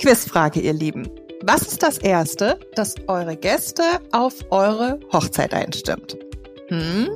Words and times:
Quizfrage, 0.00 0.60
ihr 0.60 0.72
Lieben. 0.72 1.10
Was 1.42 1.60
ist 1.60 1.82
das 1.82 1.98
Erste, 1.98 2.58
das 2.74 2.94
eure 3.06 3.36
Gäste 3.36 3.82
auf 4.12 4.34
eure 4.48 4.98
Hochzeit 5.12 5.52
einstimmt? 5.52 6.16
Hm? 6.68 7.10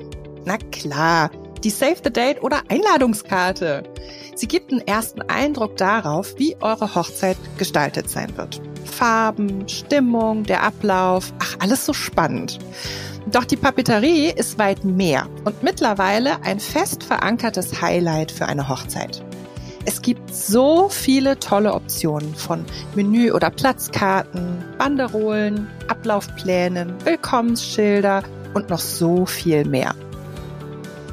Na 0.44 0.58
klar, 0.70 1.30
die 1.62 1.70
Save 1.70 1.96
the 2.04 2.12
Date 2.12 2.42
oder 2.42 2.60
Einladungskarte. 2.68 3.84
Sie 4.34 4.46
gibt 4.46 4.70
einen 4.70 4.86
ersten 4.86 5.22
Eindruck 5.22 5.78
darauf, 5.78 6.34
wie 6.36 6.56
eure 6.60 6.94
Hochzeit 6.94 7.38
gestaltet 7.56 8.10
sein 8.10 8.36
wird. 8.36 8.60
Farben, 8.84 9.66
Stimmung, 9.66 10.44
der 10.44 10.62
Ablauf, 10.62 11.32
ach, 11.38 11.56
alles 11.60 11.86
so 11.86 11.94
spannend. 11.94 12.58
Doch 13.32 13.46
die 13.46 13.56
Papeterie 13.56 14.30
ist 14.30 14.58
weit 14.58 14.84
mehr 14.84 15.26
und 15.46 15.62
mittlerweile 15.62 16.42
ein 16.42 16.60
fest 16.60 17.02
verankertes 17.02 17.80
Highlight 17.80 18.30
für 18.30 18.44
eine 18.44 18.68
Hochzeit. 18.68 19.24
Es 19.86 20.00
gibt 20.00 20.34
so 20.34 20.88
viele 20.88 21.38
tolle 21.38 21.74
Optionen 21.74 22.34
von 22.34 22.64
Menü- 22.94 23.32
oder 23.32 23.50
Platzkarten, 23.50 24.64
Banderolen, 24.78 25.68
Ablaufplänen, 25.88 26.94
Willkommensschilder 27.04 28.22
und 28.54 28.70
noch 28.70 28.78
so 28.78 29.26
viel 29.26 29.64
mehr. 29.64 29.94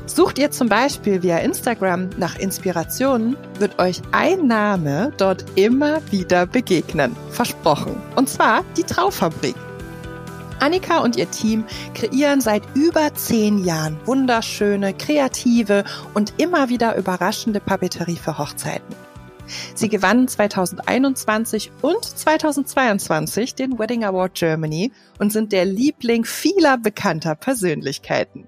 Sucht 0.05 0.40
ihr 0.40 0.52
zum 0.52 0.68
Beispiel 0.68 1.23
via 1.23 1.38
Instagram 1.38 2.10
nach 2.18 2.38
Inspirationen, 2.38 3.38
wird 3.60 3.80
euch 3.80 4.02
ein 4.12 4.48
Name 4.48 5.13
dort 5.18 5.46
immer 5.55 5.99
wieder 6.12 6.46
begegnen. 6.46 7.16
Versprochen. 7.30 7.96
Und 8.16 8.27
zwar 8.27 8.63
die 8.77 8.84
Traufabrik. 8.84 9.55
Annika 10.62 11.00
und 11.00 11.16
ihr 11.16 11.30
Team 11.30 11.66
kreieren 11.96 12.40
seit 12.40 12.62
über 12.76 13.14
zehn 13.16 13.66
Jahren 13.66 13.98
wunderschöne, 14.06 14.94
kreative 14.94 15.84
und 16.14 16.34
immer 16.38 16.70
wieder 16.70 16.96
überraschende 16.96 17.60
Papeterie 17.60 18.16
für 18.16 18.38
Hochzeiten. 18.38 18.96
Sie 19.74 19.90
gewannen 19.90 20.28
2021 20.28 21.72
und 21.82 22.05
2022 22.05 23.55
den 23.55 23.80
Wedding 23.80 24.05
Award 24.05 24.36
Germany 24.36 24.91
und 25.18 25.34
sind 25.34 25.52
der 25.52 25.66
Liebling 25.66 26.26
vieler 26.26 26.78
bekannter 26.78 27.35
Persönlichkeiten. 27.35 28.48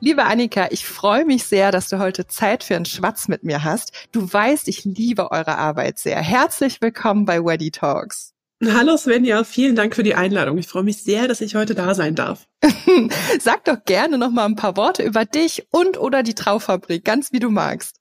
Liebe 0.00 0.24
Annika, 0.24 0.68
ich 0.70 0.86
freue 0.86 1.24
mich 1.24 1.44
sehr, 1.44 1.70
dass 1.70 1.88
du 1.88 1.98
heute 1.98 2.26
Zeit 2.26 2.64
für 2.64 2.74
einen 2.76 2.84
Schwatz 2.84 3.28
mit 3.28 3.44
mir 3.44 3.64
hast. 3.64 3.92
Du 4.12 4.32
weißt, 4.32 4.66
ich 4.68 4.84
liebe 4.84 5.30
eure 5.30 5.56
Arbeit 5.56 5.98
sehr. 5.98 6.20
Herzlich 6.20 6.80
willkommen 6.80 7.26
bei 7.26 7.44
Weddy 7.44 7.70
Talks. 7.70 8.33
Hallo 8.62 8.96
Svenja, 8.96 9.42
vielen 9.44 9.74
Dank 9.74 9.94
für 9.94 10.04
die 10.04 10.14
Einladung. 10.14 10.58
Ich 10.58 10.68
freue 10.68 10.84
mich 10.84 11.02
sehr, 11.02 11.26
dass 11.26 11.40
ich 11.40 11.54
heute 11.54 11.74
da 11.74 11.94
sein 11.94 12.14
darf. 12.14 12.46
Sag 13.40 13.64
doch 13.64 13.84
gerne 13.84 14.16
noch 14.16 14.30
mal 14.30 14.44
ein 14.44 14.54
paar 14.54 14.76
Worte 14.76 15.02
über 15.02 15.24
dich 15.24 15.66
und 15.70 15.98
oder 15.98 16.22
die 16.22 16.34
Traufabrik, 16.34 17.04
ganz 17.04 17.32
wie 17.32 17.40
du 17.40 17.50
magst. 17.50 17.96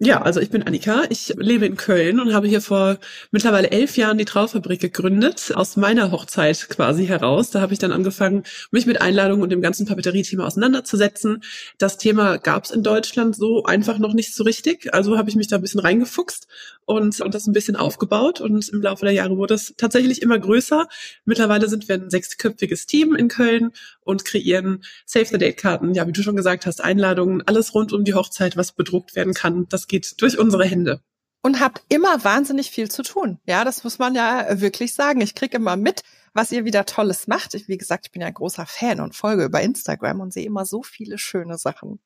Ja, 0.00 0.22
also 0.22 0.38
ich 0.38 0.50
bin 0.50 0.62
Annika, 0.62 1.02
ich 1.08 1.34
lebe 1.38 1.66
in 1.66 1.76
Köln 1.76 2.20
und 2.20 2.32
habe 2.32 2.46
hier 2.46 2.60
vor 2.60 2.98
mittlerweile 3.32 3.72
elf 3.72 3.96
Jahren 3.96 4.16
die 4.16 4.24
Traufabrik 4.24 4.80
gegründet, 4.80 5.50
aus 5.56 5.76
meiner 5.76 6.12
Hochzeit 6.12 6.68
quasi 6.68 7.04
heraus. 7.04 7.50
Da 7.50 7.60
habe 7.60 7.72
ich 7.72 7.80
dann 7.80 7.90
angefangen, 7.90 8.44
mich 8.70 8.86
mit 8.86 9.00
Einladungen 9.00 9.42
und 9.42 9.50
dem 9.50 9.60
ganzen 9.60 9.86
Papeterie-Thema 9.86 10.46
auseinanderzusetzen. 10.46 11.42
Das 11.78 11.98
Thema 11.98 12.36
gab 12.38 12.66
es 12.66 12.70
in 12.70 12.84
Deutschland 12.84 13.34
so 13.34 13.64
einfach 13.64 13.98
noch 13.98 14.14
nicht 14.14 14.36
so 14.36 14.44
richtig, 14.44 14.94
also 14.94 15.18
habe 15.18 15.30
ich 15.30 15.36
mich 15.36 15.48
da 15.48 15.56
ein 15.56 15.62
bisschen 15.62 15.80
reingefuchst 15.80 16.46
und, 16.84 17.20
und 17.20 17.34
das 17.34 17.48
ein 17.48 17.52
bisschen 17.52 17.74
aufgebaut 17.74 18.40
und 18.40 18.68
im 18.68 18.80
Laufe 18.80 19.04
der 19.04 19.12
Jahre 19.14 19.36
wurde 19.36 19.54
es 19.54 19.74
tatsächlich 19.76 20.22
immer 20.22 20.38
größer. 20.38 20.86
Mittlerweile 21.24 21.68
sind 21.68 21.88
wir 21.88 21.96
ein 21.96 22.08
sechsköpfiges 22.08 22.86
Team 22.86 23.16
in 23.16 23.26
Köln 23.26 23.72
und 24.04 24.24
kreieren 24.24 24.84
Save-the-Date-Karten, 25.06 25.92
ja, 25.92 26.06
wie 26.06 26.12
du 26.12 26.22
schon 26.22 26.36
gesagt 26.36 26.66
hast, 26.66 26.82
Einladungen, 26.82 27.42
alles 27.46 27.74
rund 27.74 27.92
um 27.92 28.04
die 28.04 28.14
Hochzeit, 28.14 28.56
was 28.56 28.72
bedruckt 28.72 29.16
werden 29.16 29.34
kann. 29.34 29.66
Das 29.68 29.87
geht 29.88 30.20
durch 30.20 30.38
unsere 30.38 30.64
Hände. 30.64 31.00
Und 31.42 31.60
habt 31.60 31.82
immer 31.88 32.24
wahnsinnig 32.24 32.70
viel 32.70 32.90
zu 32.90 33.02
tun. 33.02 33.38
Ja, 33.46 33.64
das 33.64 33.84
muss 33.84 33.98
man 33.98 34.14
ja 34.14 34.60
wirklich 34.60 34.94
sagen. 34.94 35.20
Ich 35.20 35.34
kriege 35.34 35.56
immer 35.56 35.76
mit, 35.76 36.02
was 36.34 36.52
ihr 36.52 36.64
wieder 36.64 36.84
Tolles 36.84 37.26
macht. 37.26 37.54
Ich, 37.54 37.68
wie 37.68 37.78
gesagt, 37.78 38.06
ich 38.06 38.12
bin 38.12 38.22
ja 38.22 38.28
ein 38.28 38.34
großer 38.34 38.66
Fan 38.66 39.00
und 39.00 39.14
folge 39.14 39.44
über 39.44 39.60
Instagram 39.60 40.20
und 40.20 40.32
sehe 40.32 40.46
immer 40.46 40.66
so 40.66 40.82
viele 40.82 41.16
schöne 41.16 41.56
Sachen. 41.56 42.00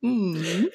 Hm. 0.00 0.68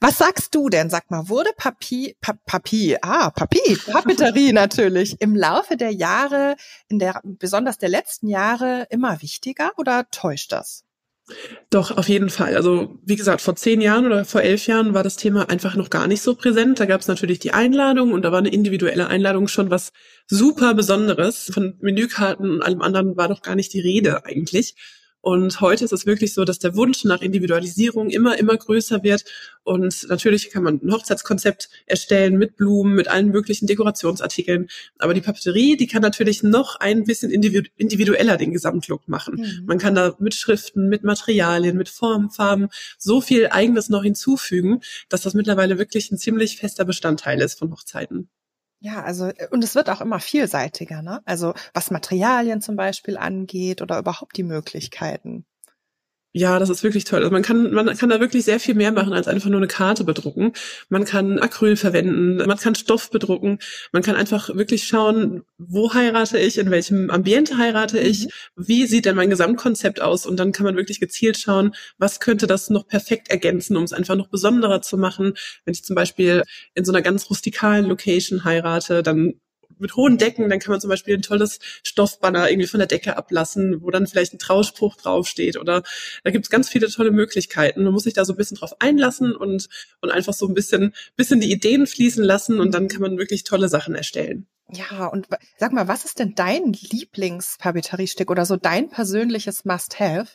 Was 0.00 0.18
sagst 0.18 0.54
du 0.54 0.68
denn? 0.68 0.90
Sag 0.90 1.10
mal, 1.10 1.28
wurde 1.30 1.50
Papi, 1.56 2.14
pa, 2.20 2.34
Papi, 2.44 2.98
ah, 3.00 3.30
Papi, 3.30 3.78
Papeterie 3.86 4.52
natürlich 4.52 5.20
im 5.20 5.34
Laufe 5.34 5.78
der 5.78 5.92
Jahre, 5.92 6.56
in 6.88 6.98
der, 6.98 7.20
besonders 7.24 7.78
der 7.78 7.88
letzten 7.88 8.28
Jahre 8.28 8.86
immer 8.90 9.22
wichtiger 9.22 9.72
oder 9.78 10.10
täuscht 10.10 10.52
das? 10.52 10.84
Doch, 11.70 11.90
auf 11.96 12.08
jeden 12.08 12.28
Fall. 12.28 12.54
Also 12.54 12.98
wie 13.04 13.16
gesagt, 13.16 13.40
vor 13.40 13.56
zehn 13.56 13.80
Jahren 13.80 14.06
oder 14.06 14.24
vor 14.24 14.42
elf 14.42 14.66
Jahren 14.66 14.92
war 14.92 15.02
das 15.02 15.16
Thema 15.16 15.48
einfach 15.48 15.74
noch 15.74 15.88
gar 15.88 16.06
nicht 16.06 16.22
so 16.22 16.34
präsent. 16.34 16.78
Da 16.78 16.86
gab 16.86 17.00
es 17.00 17.08
natürlich 17.08 17.38
die 17.38 17.52
Einladung 17.52 18.12
und 18.12 18.22
da 18.22 18.30
war 18.30 18.38
eine 18.38 18.50
individuelle 18.50 19.08
Einladung 19.08 19.48
schon 19.48 19.70
was 19.70 19.92
super 20.26 20.74
Besonderes. 20.74 21.50
Von 21.52 21.78
Menükarten 21.80 22.50
und 22.50 22.62
allem 22.62 22.82
anderen 22.82 23.16
war 23.16 23.28
doch 23.28 23.42
gar 23.42 23.54
nicht 23.54 23.72
die 23.72 23.80
Rede 23.80 24.24
eigentlich. 24.26 24.76
Und 25.24 25.62
heute 25.62 25.86
ist 25.86 25.92
es 25.94 26.04
wirklich 26.04 26.34
so, 26.34 26.44
dass 26.44 26.58
der 26.58 26.76
Wunsch 26.76 27.02
nach 27.04 27.22
Individualisierung 27.22 28.10
immer, 28.10 28.38
immer 28.38 28.58
größer 28.58 29.02
wird. 29.02 29.24
Und 29.62 30.06
natürlich 30.10 30.50
kann 30.50 30.62
man 30.62 30.80
ein 30.84 30.92
Hochzeitskonzept 30.92 31.70
erstellen 31.86 32.36
mit 32.36 32.58
Blumen, 32.58 32.94
mit 32.94 33.08
allen 33.08 33.30
möglichen 33.30 33.66
Dekorationsartikeln. 33.66 34.68
Aber 34.98 35.14
die 35.14 35.22
Papeterie, 35.22 35.78
die 35.78 35.86
kann 35.86 36.02
natürlich 36.02 36.42
noch 36.42 36.76
ein 36.78 37.04
bisschen 37.04 37.30
individueller 37.30 38.36
den 38.36 38.52
Gesamtlook 38.52 39.08
machen. 39.08 39.36
Mhm. 39.36 39.64
Man 39.64 39.78
kann 39.78 39.94
da 39.94 40.14
mit 40.18 40.34
Schriften, 40.34 40.90
mit 40.90 41.04
Materialien, 41.04 41.78
mit 41.78 41.88
Formen, 41.88 42.28
Farben 42.28 42.68
so 42.98 43.22
viel 43.22 43.46
Eigenes 43.46 43.88
noch 43.88 44.02
hinzufügen, 44.02 44.82
dass 45.08 45.22
das 45.22 45.32
mittlerweile 45.32 45.78
wirklich 45.78 46.10
ein 46.10 46.18
ziemlich 46.18 46.58
fester 46.58 46.84
Bestandteil 46.84 47.40
ist 47.40 47.58
von 47.58 47.72
Hochzeiten. 47.72 48.28
Ja, 48.84 49.02
also 49.02 49.28
äh, 49.28 49.48
und 49.50 49.64
es 49.64 49.74
wird 49.74 49.88
auch 49.88 50.00
immer 50.02 50.20
vielseitiger, 50.20 51.00
ne? 51.00 51.22
Also 51.24 51.54
was 51.72 51.90
Materialien 51.90 52.60
zum 52.60 52.76
Beispiel 52.76 53.16
angeht 53.16 53.80
oder 53.80 53.98
überhaupt 53.98 54.36
die 54.36 54.42
Möglichkeiten. 54.42 55.46
Ja, 56.36 56.58
das 56.58 56.68
ist 56.68 56.82
wirklich 56.82 57.04
toll. 57.04 57.20
Also 57.20 57.30
man 57.30 57.42
kann, 57.42 57.70
man 57.70 57.96
kann 57.96 58.08
da 58.08 58.18
wirklich 58.18 58.44
sehr 58.44 58.58
viel 58.58 58.74
mehr 58.74 58.90
machen, 58.90 59.12
als 59.12 59.28
einfach 59.28 59.48
nur 59.48 59.58
eine 59.60 59.68
Karte 59.68 60.02
bedrucken. 60.02 60.52
Man 60.88 61.04
kann 61.04 61.38
Acryl 61.38 61.76
verwenden, 61.76 62.38
man 62.38 62.58
kann 62.58 62.74
Stoff 62.74 63.08
bedrucken, 63.12 63.60
man 63.92 64.02
kann 64.02 64.16
einfach 64.16 64.48
wirklich 64.48 64.82
schauen, 64.82 65.44
wo 65.58 65.94
heirate 65.94 66.36
ich, 66.38 66.58
in 66.58 66.72
welchem 66.72 67.08
Ambiente 67.10 67.56
heirate 67.56 68.00
ich, 68.00 68.24
mhm. 68.24 68.30
wie 68.56 68.86
sieht 68.88 69.04
denn 69.04 69.14
mein 69.14 69.30
Gesamtkonzept 69.30 70.02
aus 70.02 70.26
und 70.26 70.36
dann 70.36 70.50
kann 70.50 70.66
man 70.66 70.74
wirklich 70.74 70.98
gezielt 70.98 71.38
schauen, 71.38 71.72
was 71.98 72.18
könnte 72.18 72.48
das 72.48 72.68
noch 72.68 72.88
perfekt 72.88 73.28
ergänzen, 73.30 73.76
um 73.76 73.84
es 73.84 73.92
einfach 73.92 74.16
noch 74.16 74.26
besonderer 74.26 74.82
zu 74.82 74.98
machen. 74.98 75.34
Wenn 75.64 75.74
ich 75.74 75.84
zum 75.84 75.94
Beispiel 75.94 76.42
in 76.74 76.84
so 76.84 76.90
einer 76.90 77.02
ganz 77.02 77.30
rustikalen 77.30 77.84
Location 77.84 78.42
heirate, 78.42 79.04
dann 79.04 79.34
mit 79.78 79.96
hohen 79.96 80.18
Decken, 80.18 80.48
dann 80.48 80.58
kann 80.58 80.72
man 80.72 80.80
zum 80.80 80.90
Beispiel 80.90 81.14
ein 81.16 81.22
tolles 81.22 81.58
Stoffbanner 81.82 82.50
irgendwie 82.50 82.68
von 82.68 82.78
der 82.78 82.86
Decke 82.86 83.16
ablassen, 83.16 83.82
wo 83.82 83.90
dann 83.90 84.06
vielleicht 84.06 84.34
ein 84.34 84.38
Trauspruch 84.38 84.96
draufsteht 84.96 85.56
oder 85.56 85.82
da 86.22 86.30
gibt 86.30 86.46
es 86.46 86.50
ganz 86.50 86.68
viele 86.68 86.88
tolle 86.88 87.10
Möglichkeiten. 87.10 87.84
Man 87.84 87.92
muss 87.92 88.04
sich 88.04 88.14
da 88.14 88.24
so 88.24 88.32
ein 88.32 88.36
bisschen 88.36 88.56
drauf 88.56 88.74
einlassen 88.80 89.34
und, 89.34 89.68
und 90.00 90.10
einfach 90.10 90.34
so 90.34 90.46
ein 90.46 90.54
bisschen, 90.54 90.94
bisschen 91.16 91.40
die 91.40 91.52
Ideen 91.52 91.86
fließen 91.86 92.24
lassen 92.24 92.60
und 92.60 92.74
dann 92.74 92.88
kann 92.88 93.00
man 93.00 93.18
wirklich 93.18 93.44
tolle 93.44 93.68
Sachen 93.68 93.94
erstellen. 93.94 94.46
Ja, 94.70 95.06
und 95.06 95.28
sag 95.58 95.72
mal, 95.72 95.88
was 95.88 96.04
ist 96.04 96.18
denn 96.18 96.34
dein 96.34 96.72
Lieblingspapeteriestück 96.72 98.30
oder 98.30 98.46
so 98.46 98.56
dein 98.56 98.88
persönliches 98.88 99.64
Must-Have? 99.64 100.28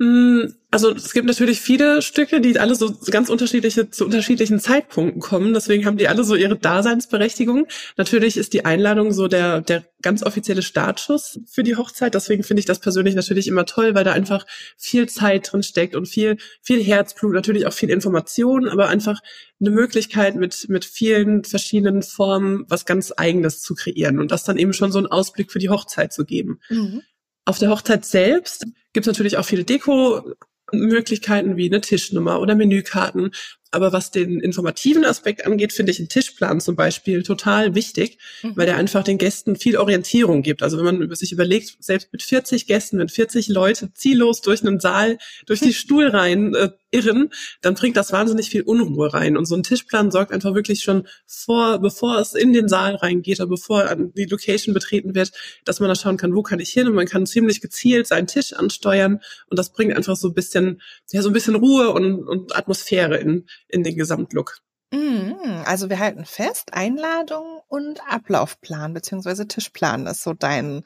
Hm, 0.00 0.54
also 0.70 0.94
es 0.94 1.12
gibt 1.12 1.26
natürlich 1.26 1.60
viele 1.60 2.00
Stücke, 2.00 2.40
die 2.40 2.58
alle 2.58 2.74
so 2.74 2.96
ganz 3.10 3.28
unterschiedliche 3.28 3.90
zu 3.90 4.06
unterschiedlichen 4.06 4.58
Zeitpunkten 4.58 5.20
kommen. 5.20 5.52
Deswegen 5.52 5.84
haben 5.84 5.98
die 5.98 6.08
alle 6.08 6.24
so 6.24 6.34
ihre 6.36 6.56
Daseinsberechtigung. 6.56 7.66
Natürlich 7.98 8.38
ist 8.38 8.54
die 8.54 8.64
Einladung 8.64 9.12
so 9.12 9.28
der 9.28 9.60
der 9.60 9.84
ganz 10.00 10.22
offizielle 10.22 10.62
Startschuss 10.62 11.40
für 11.46 11.64
die 11.64 11.76
Hochzeit. 11.76 12.14
Deswegen 12.14 12.44
finde 12.44 12.60
ich 12.60 12.66
das 12.66 12.78
persönlich 12.78 13.14
natürlich 13.14 13.46
immer 13.46 13.66
toll, 13.66 13.94
weil 13.94 14.04
da 14.04 14.12
einfach 14.12 14.46
viel 14.78 15.06
Zeit 15.06 15.52
drin 15.52 15.62
steckt 15.62 15.94
und 15.94 16.06
viel 16.06 16.38
viel 16.62 16.82
Herzblut, 16.82 17.34
natürlich 17.34 17.66
auch 17.66 17.74
viel 17.74 17.90
Information, 17.90 18.68
aber 18.68 18.88
einfach 18.88 19.20
eine 19.60 19.70
Möglichkeit 19.70 20.34
mit 20.34 20.66
mit 20.70 20.86
vielen 20.86 21.44
verschiedenen 21.44 22.02
Formen 22.02 22.64
was 22.68 22.86
ganz 22.86 23.12
Eigenes 23.14 23.60
zu 23.60 23.74
kreieren 23.74 24.18
und 24.18 24.30
das 24.30 24.44
dann 24.44 24.56
eben 24.56 24.72
schon 24.72 24.92
so 24.92 24.98
einen 24.98 25.08
Ausblick 25.08 25.52
für 25.52 25.58
die 25.58 25.68
Hochzeit 25.68 26.10
zu 26.14 26.24
geben. 26.24 26.60
Mhm. 26.70 27.02
Auf 27.50 27.58
der 27.58 27.70
Hochzeit 27.70 28.04
selbst 28.04 28.64
gibt 28.92 29.08
es 29.08 29.08
natürlich 29.08 29.36
auch 29.36 29.44
viele 29.44 29.64
Deko-Möglichkeiten 29.64 31.56
wie 31.56 31.66
eine 31.66 31.80
Tischnummer 31.80 32.38
oder 32.38 32.54
Menükarten. 32.54 33.32
Aber 33.72 33.92
was 33.92 34.10
den 34.10 34.40
informativen 34.40 35.04
Aspekt 35.04 35.46
angeht, 35.46 35.72
finde 35.72 35.92
ich 35.92 35.98
einen 36.00 36.08
Tischplan 36.08 36.60
zum 36.60 36.74
Beispiel 36.74 37.22
total 37.22 37.74
wichtig, 37.74 38.18
mhm. 38.42 38.56
weil 38.56 38.66
der 38.66 38.76
einfach 38.76 39.04
den 39.04 39.18
Gästen 39.18 39.56
viel 39.56 39.76
Orientierung 39.76 40.42
gibt. 40.42 40.62
Also 40.62 40.76
wenn 40.78 40.98
man 40.98 41.14
sich 41.14 41.32
überlegt, 41.32 41.76
selbst 41.78 42.12
mit 42.12 42.22
40 42.22 42.66
Gästen, 42.66 42.98
wenn 42.98 43.08
40 43.08 43.48
Leute 43.48 43.92
ziellos 43.92 44.40
durch 44.40 44.62
einen 44.62 44.80
Saal, 44.80 45.18
durch 45.46 45.60
die 45.60 45.74
Stuhlreihen 45.80 46.54
äh, 46.54 46.70
irren, 46.90 47.30
dann 47.60 47.74
bringt 47.74 47.96
das 47.96 48.12
wahnsinnig 48.12 48.50
viel 48.50 48.62
Unruhe 48.62 49.12
rein. 49.14 49.36
Und 49.36 49.46
so 49.46 49.54
ein 49.54 49.62
Tischplan 49.62 50.10
sorgt 50.10 50.32
einfach 50.32 50.54
wirklich 50.54 50.82
schon 50.82 51.06
vor, 51.26 51.78
bevor 51.78 52.18
es 52.18 52.34
in 52.34 52.52
den 52.52 52.68
Saal 52.68 52.96
reingeht 52.96 53.40
oder 53.40 53.48
bevor 53.48 53.94
die 53.94 54.24
Location 54.24 54.74
betreten 54.74 55.14
wird, 55.14 55.32
dass 55.64 55.80
man 55.80 55.88
da 55.88 55.94
schauen 55.94 56.16
kann, 56.16 56.34
wo 56.34 56.42
kann 56.42 56.60
ich 56.60 56.70
hin 56.70 56.88
und 56.88 56.94
man 56.94 57.06
kann 57.06 57.26
ziemlich 57.26 57.60
gezielt 57.60 58.06
seinen 58.06 58.26
Tisch 58.26 58.52
ansteuern 58.52 59.20
und 59.48 59.58
das 59.58 59.72
bringt 59.72 59.96
einfach 59.96 60.16
so 60.16 60.28
ein 60.28 60.34
bisschen, 60.34 60.80
ja, 61.12 61.22
so 61.22 61.30
ein 61.30 61.32
bisschen 61.32 61.54
Ruhe 61.54 61.90
und, 61.90 62.26
und 62.26 62.56
Atmosphäre 62.56 63.18
in, 63.18 63.46
in 63.68 63.82
den 63.82 63.96
Gesamtlook. 63.96 64.58
Mhm, 64.92 65.62
also 65.66 65.88
wir 65.88 66.00
halten 66.00 66.24
fest, 66.24 66.72
Einladung 66.74 67.60
und 67.68 68.00
Ablaufplan 68.08 68.92
beziehungsweise 68.92 69.46
Tischplan 69.46 70.06
ist 70.06 70.24
so 70.24 70.32
dein 70.34 70.82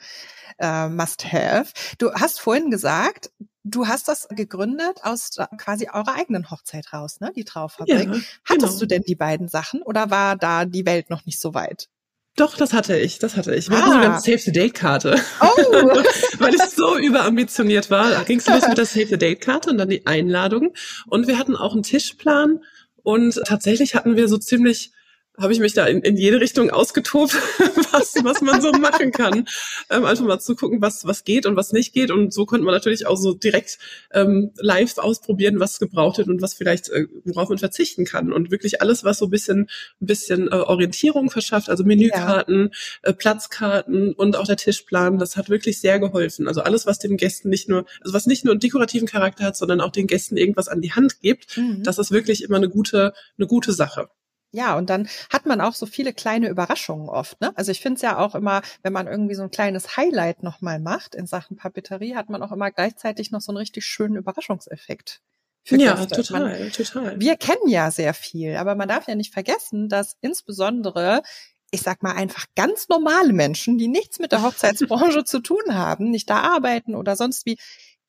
äh, 0.58 0.88
Must-Have. 0.88 1.72
Du 1.98 2.12
hast 2.12 2.38
vorhin 2.38 2.70
gesagt, 2.70 3.30
du 3.62 3.86
hast 3.86 4.08
das 4.08 4.28
gegründet 4.28 5.00
aus 5.02 5.30
quasi 5.56 5.88
eurer 5.90 6.14
eigenen 6.16 6.50
Hochzeit 6.50 6.92
raus, 6.92 7.20
ne? 7.20 7.32
Die 7.34 7.44
Traufabrik. 7.44 8.08
Ja, 8.08 8.20
Hattest 8.44 8.72
genau. 8.74 8.78
du 8.80 8.86
denn 8.86 9.02
die 9.02 9.16
beiden 9.16 9.48
Sachen 9.48 9.80
oder 9.82 10.10
war 10.10 10.36
da 10.36 10.66
die 10.66 10.84
Welt 10.84 11.08
noch 11.08 11.24
nicht 11.24 11.40
so 11.40 11.54
weit? 11.54 11.88
Doch, 12.36 12.56
das 12.56 12.72
hatte 12.72 12.98
ich, 12.98 13.20
das 13.20 13.36
hatte 13.36 13.54
ich. 13.54 13.70
Wir 13.70 13.76
ah. 13.76 13.80
hatten 13.80 13.92
sogar 13.92 14.10
eine 14.12 14.20
Save-the-Date-Karte. 14.20 15.20
Oh. 15.40 15.46
Weil 16.38 16.54
ich 16.54 16.62
so 16.62 16.98
überambitioniert 16.98 17.90
war. 17.90 18.10
Da 18.10 18.22
ging 18.24 18.38
es 18.38 18.48
los 18.48 18.66
mit 18.66 18.76
der 18.76 18.86
Save-the-Date-Karte 18.86 19.70
und 19.70 19.78
dann 19.78 19.88
die 19.88 20.06
Einladung. 20.06 20.74
Und 21.06 21.28
wir 21.28 21.38
hatten 21.38 21.54
auch 21.54 21.74
einen 21.74 21.84
Tischplan 21.84 22.60
und 23.04 23.40
tatsächlich 23.44 23.94
hatten 23.94 24.16
wir 24.16 24.26
so 24.28 24.38
ziemlich 24.38 24.90
habe 25.36 25.52
ich 25.52 25.58
mich 25.58 25.72
da 25.72 25.86
in, 25.86 26.00
in 26.02 26.16
jede 26.16 26.40
Richtung 26.40 26.70
ausgetobt, 26.70 27.34
was, 27.92 28.14
was 28.22 28.40
man 28.40 28.60
so 28.60 28.70
machen 28.72 29.10
kann. 29.10 29.46
Ähm, 29.90 30.04
einfach 30.04 30.24
mal 30.24 30.38
zu 30.38 30.54
gucken, 30.54 30.80
was, 30.80 31.06
was 31.06 31.24
geht 31.24 31.44
und 31.46 31.56
was 31.56 31.72
nicht 31.72 31.92
geht. 31.92 32.10
Und 32.10 32.32
so 32.32 32.46
konnte 32.46 32.64
man 32.64 32.74
natürlich 32.74 33.06
auch 33.06 33.16
so 33.16 33.34
direkt 33.34 33.78
ähm, 34.12 34.52
live 34.56 34.96
ausprobieren, 34.98 35.58
was 35.58 35.80
gebraucht 35.80 36.18
wird 36.18 36.28
und 36.28 36.40
was 36.40 36.54
vielleicht, 36.54 36.88
äh, 36.90 37.06
worauf 37.24 37.48
man 37.48 37.58
verzichten 37.58 38.04
kann. 38.04 38.32
Und 38.32 38.52
wirklich 38.52 38.80
alles, 38.80 39.02
was 39.02 39.18
so 39.18 39.26
ein 39.26 39.30
bisschen, 39.30 39.68
ein 40.00 40.06
bisschen 40.06 40.48
äh, 40.48 40.54
Orientierung 40.56 41.30
verschafft, 41.30 41.68
also 41.68 41.82
Menükarten, 41.82 42.70
ja. 43.02 43.10
äh, 43.10 43.12
Platzkarten 43.12 44.12
und 44.12 44.36
auch 44.36 44.46
der 44.46 44.56
Tischplan, 44.56 45.18
das 45.18 45.36
hat 45.36 45.48
wirklich 45.48 45.80
sehr 45.80 45.98
geholfen. 45.98 46.46
Also 46.46 46.60
alles, 46.60 46.86
was 46.86 47.00
den 47.00 47.16
Gästen 47.16 47.48
nicht 47.48 47.68
nur, 47.68 47.86
also 48.02 48.14
was 48.14 48.26
nicht 48.26 48.44
nur 48.44 48.52
einen 48.52 48.60
dekorativen 48.60 49.08
Charakter 49.08 49.44
hat, 49.44 49.56
sondern 49.56 49.80
auch 49.80 49.90
den 49.90 50.06
Gästen 50.06 50.36
irgendwas 50.36 50.68
an 50.68 50.80
die 50.80 50.92
Hand 50.92 51.20
gibt, 51.20 51.56
mhm. 51.56 51.82
das 51.82 51.98
ist 51.98 52.12
wirklich 52.12 52.44
immer 52.44 52.56
eine 52.56 52.68
gute, 52.68 53.14
eine 53.36 53.48
gute 53.48 53.72
Sache. 53.72 54.08
Ja, 54.54 54.76
und 54.76 54.88
dann 54.88 55.08
hat 55.30 55.46
man 55.46 55.60
auch 55.60 55.74
so 55.74 55.84
viele 55.84 56.12
kleine 56.12 56.48
Überraschungen 56.48 57.08
oft. 57.08 57.40
Ne? 57.40 57.50
Also 57.56 57.72
ich 57.72 57.80
finde 57.80 57.96
es 57.96 58.02
ja 58.02 58.18
auch 58.18 58.36
immer, 58.36 58.62
wenn 58.84 58.92
man 58.92 59.08
irgendwie 59.08 59.34
so 59.34 59.42
ein 59.42 59.50
kleines 59.50 59.96
Highlight 59.96 60.44
nochmal 60.44 60.78
macht 60.78 61.16
in 61.16 61.26
Sachen 61.26 61.56
Papeterie, 61.56 62.14
hat 62.14 62.30
man 62.30 62.40
auch 62.40 62.52
immer 62.52 62.70
gleichzeitig 62.70 63.32
noch 63.32 63.40
so 63.40 63.50
einen 63.50 63.56
richtig 63.56 63.84
schönen 63.84 64.14
Überraschungseffekt. 64.14 65.22
ja, 65.70 65.96
Gäste. 65.96 66.22
total, 66.22 66.60
man, 66.60 66.70
total. 66.70 67.18
Wir 67.18 67.36
kennen 67.36 67.66
ja 67.66 67.90
sehr 67.90 68.14
viel, 68.14 68.54
aber 68.54 68.76
man 68.76 68.86
darf 68.86 69.08
ja 69.08 69.16
nicht 69.16 69.32
vergessen, 69.32 69.88
dass 69.88 70.16
insbesondere 70.20 71.22
ich 71.72 71.82
sag 71.82 72.04
mal 72.04 72.12
einfach 72.12 72.46
ganz 72.54 72.88
normale 72.88 73.32
Menschen, 73.32 73.78
die 73.78 73.88
nichts 73.88 74.20
mit 74.20 74.30
der 74.30 74.42
Hochzeitsbranche 74.44 75.24
zu 75.24 75.40
tun 75.40 75.62
haben, 75.70 76.12
nicht 76.12 76.30
da 76.30 76.42
arbeiten 76.42 76.94
oder 76.94 77.16
sonst 77.16 77.44
wie, 77.44 77.56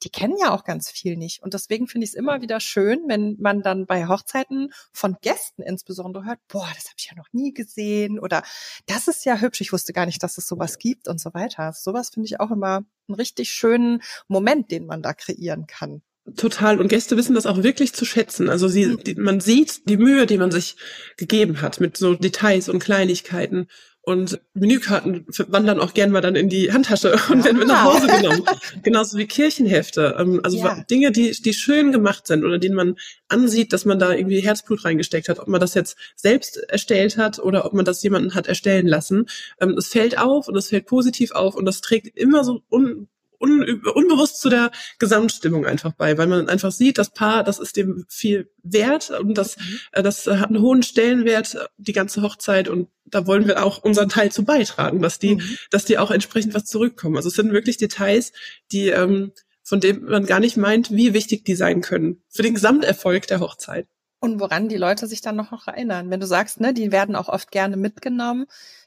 die 0.05 0.11
kennen 0.11 0.35
ja 0.39 0.53
auch 0.53 0.63
ganz 0.63 0.89
viel 0.91 1.17
nicht. 1.17 1.41
Und 1.41 1.55
deswegen 1.55 1.87
finde 1.87 2.05
ich 2.05 2.11
es 2.11 2.15
immer 2.15 2.41
wieder 2.41 2.59
schön, 2.59 3.01
wenn 3.07 3.35
man 3.39 3.63
dann 3.63 3.87
bei 3.87 4.07
Hochzeiten 4.07 4.71
von 4.93 5.17
Gästen 5.21 5.63
insbesondere 5.63 6.25
hört, 6.25 6.39
boah, 6.47 6.69
das 6.75 6.85
habe 6.85 6.95
ich 6.99 7.07
ja 7.09 7.17
noch 7.17 7.27
nie 7.33 7.53
gesehen 7.53 8.19
oder 8.19 8.43
das 8.85 9.07
ist 9.07 9.25
ja 9.25 9.41
hübsch, 9.41 9.61
ich 9.61 9.73
wusste 9.73 9.93
gar 9.93 10.05
nicht, 10.05 10.21
dass 10.21 10.37
es 10.37 10.47
sowas 10.47 10.77
gibt 10.77 11.07
und 11.07 11.19
so 11.19 11.33
weiter. 11.33 11.73
Sowas 11.73 12.09
finde 12.09 12.27
ich 12.27 12.39
auch 12.39 12.51
immer 12.51 12.85
einen 13.07 13.15
richtig 13.15 13.49
schönen 13.49 14.01
Moment, 14.27 14.69
den 14.69 14.85
man 14.85 15.01
da 15.01 15.13
kreieren 15.13 15.65
kann. 15.65 16.03
Total. 16.35 16.79
Und 16.79 16.87
Gäste 16.87 17.17
wissen 17.17 17.35
das 17.35 17.45
auch 17.45 17.61
wirklich 17.61 17.93
zu 17.93 18.03
schätzen. 18.03 18.49
Also 18.49 18.67
sie, 18.67 18.85
mhm. 18.85 19.03
die, 19.03 19.15
man 19.15 19.39
sieht 19.39 19.87
die 19.89 19.97
Mühe, 19.97 20.25
die 20.25 20.37
man 20.37 20.51
sich 20.51 20.75
gegeben 21.17 21.61
hat 21.61 21.79
mit 21.79 21.97
so 21.97 22.15
Details 22.15 22.69
und 22.69 22.79
Kleinigkeiten. 22.79 23.67
Und 24.05 24.39
Menükarten 24.53 25.25
wandern 25.47 25.79
auch 25.79 25.95
gern 25.95 26.11
mal 26.11 26.21
dann 26.21 26.35
in 26.35 26.47
die 26.47 26.71
Handtasche 26.71 27.15
und 27.31 27.43
werden 27.43 27.57
mit 27.57 27.67
nach 27.67 27.85
Hause 27.85 28.05
genommen. 28.05 28.43
Genauso 28.83 29.17
wie 29.17 29.25
Kirchenhefte. 29.25 30.15
Ähm, 30.19 30.41
also 30.43 30.57
ja. 30.57 30.83
Dinge, 30.83 31.11
die, 31.11 31.31
die 31.31 31.53
schön 31.53 31.91
gemacht 31.91 32.27
sind 32.27 32.45
oder 32.45 32.59
denen 32.59 32.75
man 32.75 32.97
ansieht, 33.29 33.73
dass 33.73 33.83
man 33.83 33.97
da 33.97 34.13
irgendwie 34.13 34.41
Herzblut 34.41 34.85
reingesteckt 34.85 35.27
hat. 35.27 35.39
Ob 35.39 35.47
man 35.47 35.59
das 35.59 35.73
jetzt 35.73 35.97
selbst 36.15 36.57
erstellt 36.57 37.17
hat 37.17 37.39
oder 37.39 37.65
ob 37.65 37.73
man 37.73 37.83
das 37.83 38.03
jemanden 38.03 38.35
hat 38.35 38.45
erstellen 38.45 38.85
lassen. 38.85 39.25
Ähm, 39.59 39.71
es 39.71 39.87
fällt 39.87 40.19
auf 40.19 40.47
und 40.47 40.55
es 40.55 40.69
fällt 40.69 40.85
positiv 40.85 41.31
auf 41.31 41.55
und 41.55 41.65
das 41.65 41.81
trägt 41.81 42.15
immer 42.15 42.43
so 42.43 42.61
un 42.69 43.07
un, 43.41 43.81
unbewusst 43.93 44.39
zu 44.39 44.49
der 44.49 44.71
Gesamtstimmung 44.97 45.65
einfach 45.65 45.93
bei, 45.93 46.17
weil 46.17 46.27
man 46.27 46.49
einfach 46.49 46.71
sieht, 46.71 46.97
das 46.97 47.11
Paar, 47.11 47.43
das 47.43 47.59
ist 47.59 47.75
dem 47.75 48.05
viel 48.07 48.49
wert 48.63 49.11
und 49.11 49.37
das, 49.37 49.57
mhm. 49.57 49.79
Äh, 49.91 50.03
das 50.03 50.25
hat 50.25 50.49
einen 50.49 50.61
hohen 50.61 50.83
Stellenwert, 50.83 51.57
die 51.77 51.93
ganze 51.93 52.21
Hochzeit 52.21 52.69
und 52.69 52.87
da 53.05 53.27
wollen 53.27 53.47
wir 53.47 53.63
auch 53.63 53.83
unseren 53.83 54.09
Teil 54.09 54.31
zu 54.31 54.43
beitragen, 54.43 55.01
dass 55.01 55.19
die, 55.19 55.35
mhm. 55.35 55.57
dass 55.71 55.85
die 55.85 55.97
auch 55.97 56.11
entsprechend 56.11 56.53
was 56.53 56.65
zurückkommen. 56.65 57.17
Also 57.17 57.29
es 57.29 57.35
sind 57.35 57.51
wirklich 57.51 57.77
Details, 57.77 58.31
die, 58.71 58.89
ähm, 58.89 59.31
von 59.63 59.79
dem 59.79 60.05
man 60.05 60.25
gar 60.25 60.39
nicht 60.39 60.57
meint, 60.57 60.91
wie 60.91 61.13
wichtig 61.13 61.43
die 61.45 61.55
sein 61.55 61.81
können 61.81 62.23
für 62.29 62.43
den 62.43 62.53
Gesamterfolg 62.53 63.27
der 63.27 63.39
Hochzeit. 63.39 63.87
Und 64.19 64.39
woran 64.39 64.69
die 64.69 64.77
Leute 64.77 65.07
sich 65.07 65.21
dann 65.21 65.35
noch 65.35 65.67
erinnern. 65.67 66.09
Wenn 66.09 66.19
du 66.19 66.27
sagst, 66.27 66.59
ne, 66.59 66.73
die 66.73 66.91
werden 66.91 67.15
auch 67.15 67.29
oft 67.29 67.51
gerne 67.51 67.77
mitgenommen, 67.77 68.45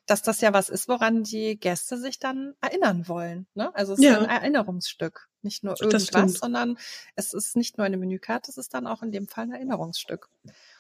dass 0.09 0.23
das 0.23 0.41
ja 0.41 0.53
was 0.53 0.69
ist, 0.69 0.89
woran 0.89 1.23
die 1.23 1.59
Gäste 1.59 1.99
sich 1.99 2.19
dann 2.19 2.55
erinnern 2.61 3.09
wollen. 3.09 3.47
Ne? 3.55 3.75
Also 3.75 3.93
es 3.93 3.99
ist 3.99 4.05
ja. 4.05 4.19
ein 4.19 4.29
Erinnerungsstück. 4.29 5.29
Nicht 5.43 5.63
nur 5.63 5.81
irgendwas, 5.81 6.35
sondern 6.35 6.77
es 7.15 7.33
ist 7.33 7.57
nicht 7.57 7.79
nur 7.79 7.87
eine 7.87 7.97
Menükarte, 7.97 8.51
es 8.51 8.57
ist 8.57 8.75
dann 8.75 8.89
auch 8.89 9.03
in 9.03 9.13
dem 9.13 9.29
Fall 9.29 9.45
ein 9.45 9.53
Erinnerungsstück. 9.53 10.29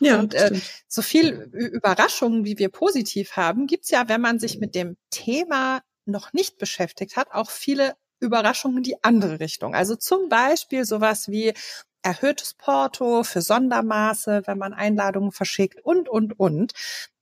Ja, 0.00 0.18
und 0.18 0.34
äh, 0.34 0.58
so 0.88 1.02
viel 1.02 1.48
Überraschungen, 1.52 2.44
wie 2.44 2.58
wir 2.58 2.68
positiv 2.68 3.36
haben, 3.36 3.68
gibt's 3.68 3.90
ja, 3.90 4.08
wenn 4.08 4.20
man 4.20 4.40
sich 4.40 4.58
mit 4.58 4.74
dem 4.74 4.96
Thema 5.10 5.82
noch 6.06 6.32
nicht 6.32 6.58
beschäftigt 6.58 7.16
hat, 7.16 7.30
auch 7.30 7.50
viele 7.50 7.94
Überraschungen 8.20 8.78
in 8.78 8.82
die 8.82 9.04
andere 9.04 9.38
Richtung. 9.40 9.74
Also 9.74 9.94
zum 9.94 10.28
Beispiel 10.28 10.84
sowas 10.84 11.28
wie 11.28 11.54
erhöhtes 12.02 12.54
Porto 12.54 13.22
für 13.22 13.42
Sondermaße, 13.42 14.42
wenn 14.46 14.58
man 14.58 14.72
Einladungen 14.72 15.32
verschickt 15.32 15.80
und, 15.84 16.08
und, 16.08 16.38
und. 16.38 16.72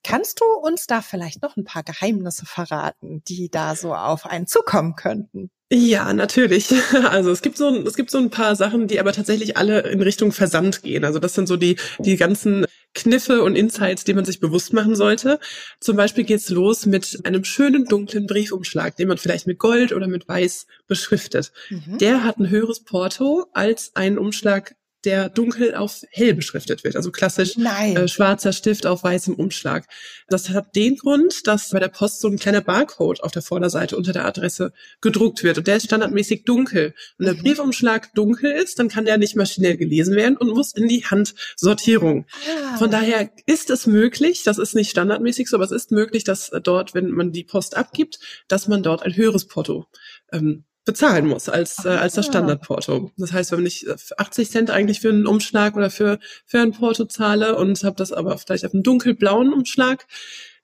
Kannst 0.04 0.40
du 0.40 0.44
uns 0.44 0.86
da 0.86 1.02
vielleicht 1.02 1.42
noch 1.42 1.56
ein 1.56 1.64
paar 1.64 1.82
Geheimnisse 1.82 2.46
verraten, 2.46 3.22
die 3.26 3.50
da 3.50 3.74
so 3.74 3.94
auf 3.94 4.26
einen 4.26 4.46
zukommen 4.46 4.94
könnten? 4.94 5.50
Ja, 5.72 6.12
natürlich. 6.12 6.72
Also 7.10 7.30
es 7.30 7.42
gibt 7.42 7.56
so 7.56 7.68
es 7.68 7.96
gibt 7.96 8.10
so 8.10 8.18
ein 8.18 8.30
paar 8.30 8.54
Sachen, 8.54 8.86
die 8.86 9.00
aber 9.00 9.12
tatsächlich 9.12 9.56
alle 9.56 9.80
in 9.80 10.00
Richtung 10.00 10.32
Versand 10.32 10.82
gehen. 10.82 11.04
Also 11.04 11.18
das 11.18 11.34
sind 11.34 11.48
so 11.48 11.56
die 11.56 11.76
die 11.98 12.16
ganzen 12.16 12.66
Kniffe 12.96 13.42
und 13.42 13.56
Insights, 13.56 14.04
die 14.04 14.14
man 14.14 14.24
sich 14.24 14.40
bewusst 14.40 14.72
machen 14.72 14.96
sollte. 14.96 15.38
Zum 15.80 15.96
Beispiel 15.96 16.24
geht's 16.24 16.48
los 16.48 16.86
mit 16.86 17.20
einem 17.24 17.44
schönen 17.44 17.84
dunklen 17.84 18.26
Briefumschlag, 18.26 18.96
den 18.96 19.08
man 19.08 19.18
vielleicht 19.18 19.46
mit 19.46 19.58
Gold 19.58 19.92
oder 19.92 20.08
mit 20.08 20.26
Weiß 20.26 20.66
beschriftet. 20.88 21.52
Mhm. 21.68 21.98
Der 21.98 22.24
hat 22.24 22.38
ein 22.38 22.48
höheres 22.48 22.82
Porto 22.82 23.46
als 23.52 23.92
ein 23.94 24.18
Umschlag 24.18 24.74
der 25.04 25.28
dunkel 25.28 25.74
auf 25.74 26.02
hell 26.10 26.34
beschriftet 26.34 26.82
wird. 26.84 26.96
Also 26.96 27.10
klassisch 27.10 27.56
äh, 27.56 28.08
schwarzer 28.08 28.52
Stift 28.52 28.86
auf 28.86 29.04
weißem 29.04 29.34
Umschlag. 29.34 29.86
Das 30.28 30.50
hat 30.50 30.74
den 30.74 30.96
Grund, 30.96 31.46
dass 31.46 31.70
bei 31.70 31.78
der 31.78 31.88
Post 31.88 32.20
so 32.20 32.28
ein 32.28 32.38
kleiner 32.38 32.60
Barcode 32.60 33.22
auf 33.22 33.30
der 33.30 33.42
Vorderseite 33.42 33.96
unter 33.96 34.12
der 34.12 34.24
Adresse 34.24 34.72
gedruckt 35.00 35.42
wird. 35.42 35.58
Und 35.58 35.66
der 35.66 35.76
ist 35.76 35.86
standardmäßig 35.86 36.44
dunkel. 36.44 36.94
Und 37.18 37.26
der 37.26 37.34
mhm. 37.34 37.42
Briefumschlag 37.42 38.14
dunkel 38.14 38.50
ist, 38.50 38.78
dann 38.78 38.88
kann 38.88 39.04
der 39.04 39.18
nicht 39.18 39.36
maschinell 39.36 39.76
gelesen 39.76 40.16
werden 40.16 40.36
und 40.36 40.48
muss 40.48 40.74
in 40.74 40.88
die 40.88 41.04
Handsortierung. 41.04 42.26
Ah. 42.72 42.76
Von 42.76 42.90
daher 42.90 43.30
ist 43.46 43.70
es 43.70 43.86
möglich, 43.86 44.42
das 44.44 44.58
ist 44.58 44.74
nicht 44.74 44.90
standardmäßig 44.90 45.48
so, 45.48 45.56
aber 45.56 45.64
es 45.64 45.70
ist 45.70 45.92
möglich, 45.92 46.24
dass 46.24 46.50
dort, 46.62 46.94
wenn 46.94 47.10
man 47.10 47.32
die 47.32 47.44
Post 47.44 47.76
abgibt, 47.76 48.18
dass 48.48 48.66
man 48.66 48.82
dort 48.82 49.02
ein 49.02 49.14
höheres 49.14 49.46
Porto 49.46 49.86
ähm, 50.32 50.64
bezahlen 50.86 51.26
muss 51.26 51.50
als, 51.50 51.84
äh, 51.84 51.88
als 51.88 52.14
das 52.14 52.26
ah. 52.26 52.30
Standardporto. 52.30 53.10
Das 53.18 53.32
heißt, 53.32 53.52
wenn 53.52 53.66
ich 53.66 53.86
80 54.16 54.50
Cent 54.50 54.70
eigentlich 54.70 55.00
für 55.00 55.10
einen 55.10 55.26
Umschlag 55.26 55.76
oder 55.76 55.90
für, 55.90 56.18
für 56.46 56.60
ein 56.60 56.72
Porto 56.72 57.04
zahle 57.04 57.56
und 57.56 57.82
habe 57.84 57.96
das 57.96 58.12
aber 58.12 58.38
vielleicht 58.38 58.64
auf 58.64 58.72
einem 58.72 58.84
dunkelblauen 58.84 59.52
Umschlag 59.52 60.06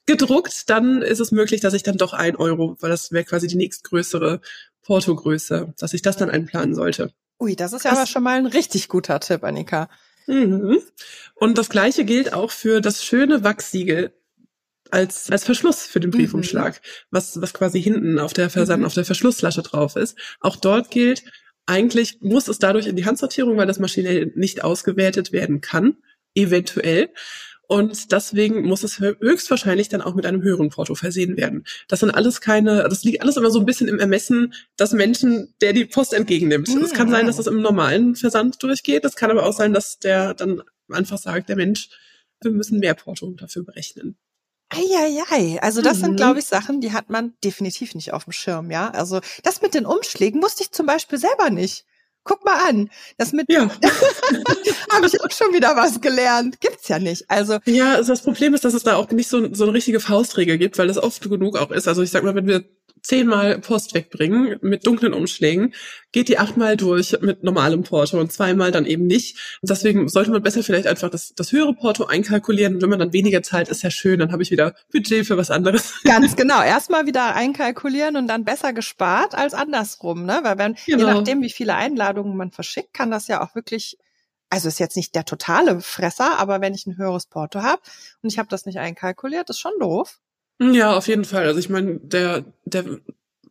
gedruckt, 0.07 0.71
dann 0.71 1.03
ist 1.03 1.21
es 1.21 1.33
möglich, 1.33 1.61
dass 1.61 1.75
ich 1.75 1.83
dann 1.83 1.99
doch 1.99 2.13
ein 2.13 2.37
Euro, 2.37 2.77
weil 2.81 2.91
das 2.91 3.13
wäre 3.13 3.25
quasi 3.25 3.49
die 3.49 3.57
nächstgrößere 3.57 4.41
Portogröße, 4.83 5.75
dass 5.79 5.93
ich 5.93 6.03
das 6.03 6.17
dann 6.17 6.31
einplanen 6.31 6.75
sollte. 6.75 7.13
Ui, 7.39 7.57
das 7.57 7.73
ist 7.73 7.85
ja 7.85 7.91
das, 7.91 7.99
aber 7.99 8.07
schon 8.07 8.23
mal 8.23 8.39
ein 8.39 8.47
richtig 8.47 8.89
guter 8.89 9.19
Tipp, 9.21 9.43
Annika. 9.45 9.89
Mhm. 10.29 10.79
Und 11.35 11.59
das 11.59 11.69
gleiche 11.69 12.05
gilt 12.05 12.33
auch 12.33 12.53
für 12.53 12.81
das 12.81 13.05
schöne 13.05 13.43
Wachssiegel 13.43 14.13
als, 14.93 15.31
als 15.31 15.45
Verschluss 15.45 15.87
für 15.87 16.01
den. 16.01 16.13
Briefumschlag, 16.13 16.75
mhm. 16.75 17.07
was, 17.11 17.41
was 17.41 17.55
quasi 17.55 17.83
hinten 17.83 18.19
auf 18.19 18.35
der 18.35 18.51
Versand, 18.51 18.81
mhm. 18.81 18.87
auf 18.87 18.95
der 18.95 19.07
Verschlusslasche 19.07 19.63
drauf 19.63 19.97
ist. 19.97 20.17
Auch 20.41 20.57
dort 20.57 20.91
gilt, 20.91 21.25
eigentlich 21.65 22.19
muss 22.21 22.49
es 22.49 22.59
dadurch 22.59 22.87
in 22.87 22.97
die 22.97 23.07
Handsortierung, 23.07 23.57
weil 23.57 23.67
das 23.67 23.79
maschinell 23.79 24.33
nicht 24.37 24.63
ausgewertet 24.63 25.33
werden 25.33 25.63
kann, 25.63 25.97
eventuell. 26.35 27.09
Und 27.69 28.13
deswegen 28.13 28.67
muss 28.67 28.83
es 28.83 29.01
höchstwahrscheinlich 29.01 29.89
dann 29.89 30.03
auch 30.03 30.15
mit 30.15 30.27
einem 30.27 30.43
höheren 30.43 30.69
Porto 30.69 30.95
versehen 30.95 31.39
werden. 31.39 31.65
Das 31.89 32.01
sind 32.01 32.11
alles 32.11 32.43
keine, 32.43 32.87
das 32.87 33.03
liegt 33.03 33.23
alles 33.23 33.39
immer 33.39 33.51
so 33.51 33.61
ein 33.61 33.65
bisschen 33.65 33.89
im 33.89 33.99
Ermessen 33.99 34.53
des 34.79 34.93
Menschen, 34.93 35.55
der 35.63 35.73
die 35.73 35.87
Post 35.87 36.13
entgegennimmt. 36.13 36.69
Es 36.69 36.75
mhm. 36.75 36.95
kann 36.95 37.11
sein, 37.11 37.27
dass 37.27 37.37
das 37.37 37.47
im 37.47 37.63
normalen 37.63 38.15
Versand 38.15 38.63
durchgeht. 38.63 39.07
Es 39.07 39.17
kann 39.17 39.31
aber 39.31 39.47
auch 39.47 39.55
sein, 39.55 39.73
dass 39.73 39.99
der 39.99 40.35
dann 40.35 40.63
einfach 40.91 41.17
sagt, 41.17 41.49
der 41.49 41.57
Mensch, 41.57 41.89
wir 42.43 42.51
müssen 42.51 42.81
mehr 42.81 42.95
Porto 42.95 43.33
dafür 43.39 43.65
berechnen. 43.65 44.19
Eieiei, 44.73 45.61
also 45.63 45.83
das 45.83 45.99
mhm. 45.99 46.03
sind, 46.03 46.17
glaube 46.17 46.39
ich, 46.39 46.47
Sachen, 46.47 46.81
die 46.81 46.93
hat 46.93 47.11
man 47.11 47.35
definitiv 47.45 47.95
nicht 47.95 48.13
auf 48.13 48.25
dem 48.25 48.33
Schirm, 48.33 48.71
ja. 48.71 48.91
Also 48.91 49.21
das 49.43 49.63
mit 49.63 49.75
den 49.75 49.87
Umschlägen 49.87 50.43
wusste 50.43 50.63
ich 50.63 50.73
zum 50.73 50.87
Beispiel 50.87 51.19
selber 51.19 51.51
nicht. 51.51 51.85
Guck 52.25 52.45
mal 52.45 52.69
an. 52.69 52.89
Das 53.19 53.33
mit 53.33 53.51
Ja. 53.51 53.63
habe 54.93 55.07
ich 55.07 55.21
auch 55.21 55.31
schon 55.33 55.53
wieder 55.53 55.75
was 55.75 56.01
gelernt. 56.01 56.61
Gibt's 56.61 56.87
ja 56.87 57.01
nicht. 57.01 57.29
Also 57.29 57.59
Ja, 57.65 57.95
also 57.95 58.13
das 58.13 58.23
Problem 58.23 58.55
ist, 58.55 58.65
dass 58.65 58.75
es 58.75 58.85
da 58.85 58.95
auch 58.95 59.11
nicht 59.11 59.29
so, 59.29 59.53
so 59.53 59.65
eine 59.65 59.73
richtige 59.73 59.99
Faustregel 59.99 60.57
gibt, 60.57 60.79
weil 60.79 60.89
es 60.89 60.99
oft 60.99 61.23
genug 61.29 61.59
auch 61.59 61.73
ist. 61.73 61.89
Also 61.89 62.03
ich 62.03 62.11
sag 62.11 62.23
mal, 62.23 62.37
wenn 62.37 62.47
wir 62.47 62.65
zehnmal 63.03 63.59
Post 63.59 63.95
wegbringen 63.95 64.59
mit 64.63 64.87
dunklen 64.87 65.13
Umschlägen, 65.13 65.75
geht 66.13 66.29
die 66.29 66.39
achtmal 66.39 66.77
durch 66.77 67.17
mit 67.21 67.43
normalem 67.43 67.83
Porto 67.83 68.19
und 68.21 68.33
zweimal 68.33 68.71
dann 68.71 68.87
eben 68.87 69.07
nicht. 69.07 69.59
Und 69.61 69.71
deswegen 69.71 70.09
sollte 70.09 70.31
man 70.31 70.43
besser 70.43 70.63
vielleicht 70.63 70.87
einfach 70.87 71.11
das, 71.11 71.35
das 71.35 71.53
höhere 71.53 71.75
Porto 71.75 72.05
einkalkulieren. 72.05 72.77
Und 72.77 72.83
wenn 72.83 72.91
man 72.91 72.99
dann 72.99 73.13
weniger 73.13 73.43
zahlt, 73.43 73.69
ist 73.69 73.83
ja 73.83 73.91
schön, 73.91 74.21
dann 74.21 74.31
habe 74.33 74.43
ich 74.43 74.51
wieder 74.51 74.75
Budget 74.93 75.27
für 75.27 75.37
was 75.37 75.51
anderes. 75.51 75.95
Ganz 76.05 76.37
genau. 76.37 76.63
Erstmal 76.63 77.07
wieder 77.07 77.35
einkalkulieren 77.35 78.17
und 78.17 78.29
dann 78.29 78.45
besser 78.45 78.73
gespart 78.73 79.35
als 79.35 79.55
andersrum, 79.55 80.25
ne? 80.25 80.41
Weil 80.43 80.59
wenn, 80.59 80.77
je 80.87 80.95
Genau. 80.97 81.15
nachdem, 81.15 81.43
wie 81.43 81.51
viele 81.51 81.75
Einladungen 81.75 82.37
man 82.37 82.51
verschickt, 82.53 82.95
kann 82.95 83.11
das 83.11 83.27
ja 83.27 83.43
auch 83.43 83.55
wirklich, 83.55 83.99
also 84.51 84.69
ist 84.69 84.79
jetzt 84.79 84.97
nicht 84.97 85.15
der 85.15 85.25
totale 85.25 85.81
Fresser, 85.81 86.39
aber 86.39 86.61
wenn 86.61 86.75
ich 86.75 86.87
ein 86.87 86.97
höheres 86.97 87.27
Porto 87.27 87.63
habe 87.63 87.83
und 88.23 88.31
ich 88.33 88.39
habe 88.39 88.49
das 88.49 88.67
nicht 88.67 88.79
einkalkuliert, 88.79 89.51
ist 89.51 89.59
schon 89.59 89.73
doof. 89.81 90.21
Ja, 90.71 90.97
auf 90.97 91.09
jeden 91.09 91.25
Fall. 91.25 91.47
Also 91.47 91.59
ich 91.59 91.69
meine, 91.69 91.99
der, 92.01 92.45
der 92.65 92.85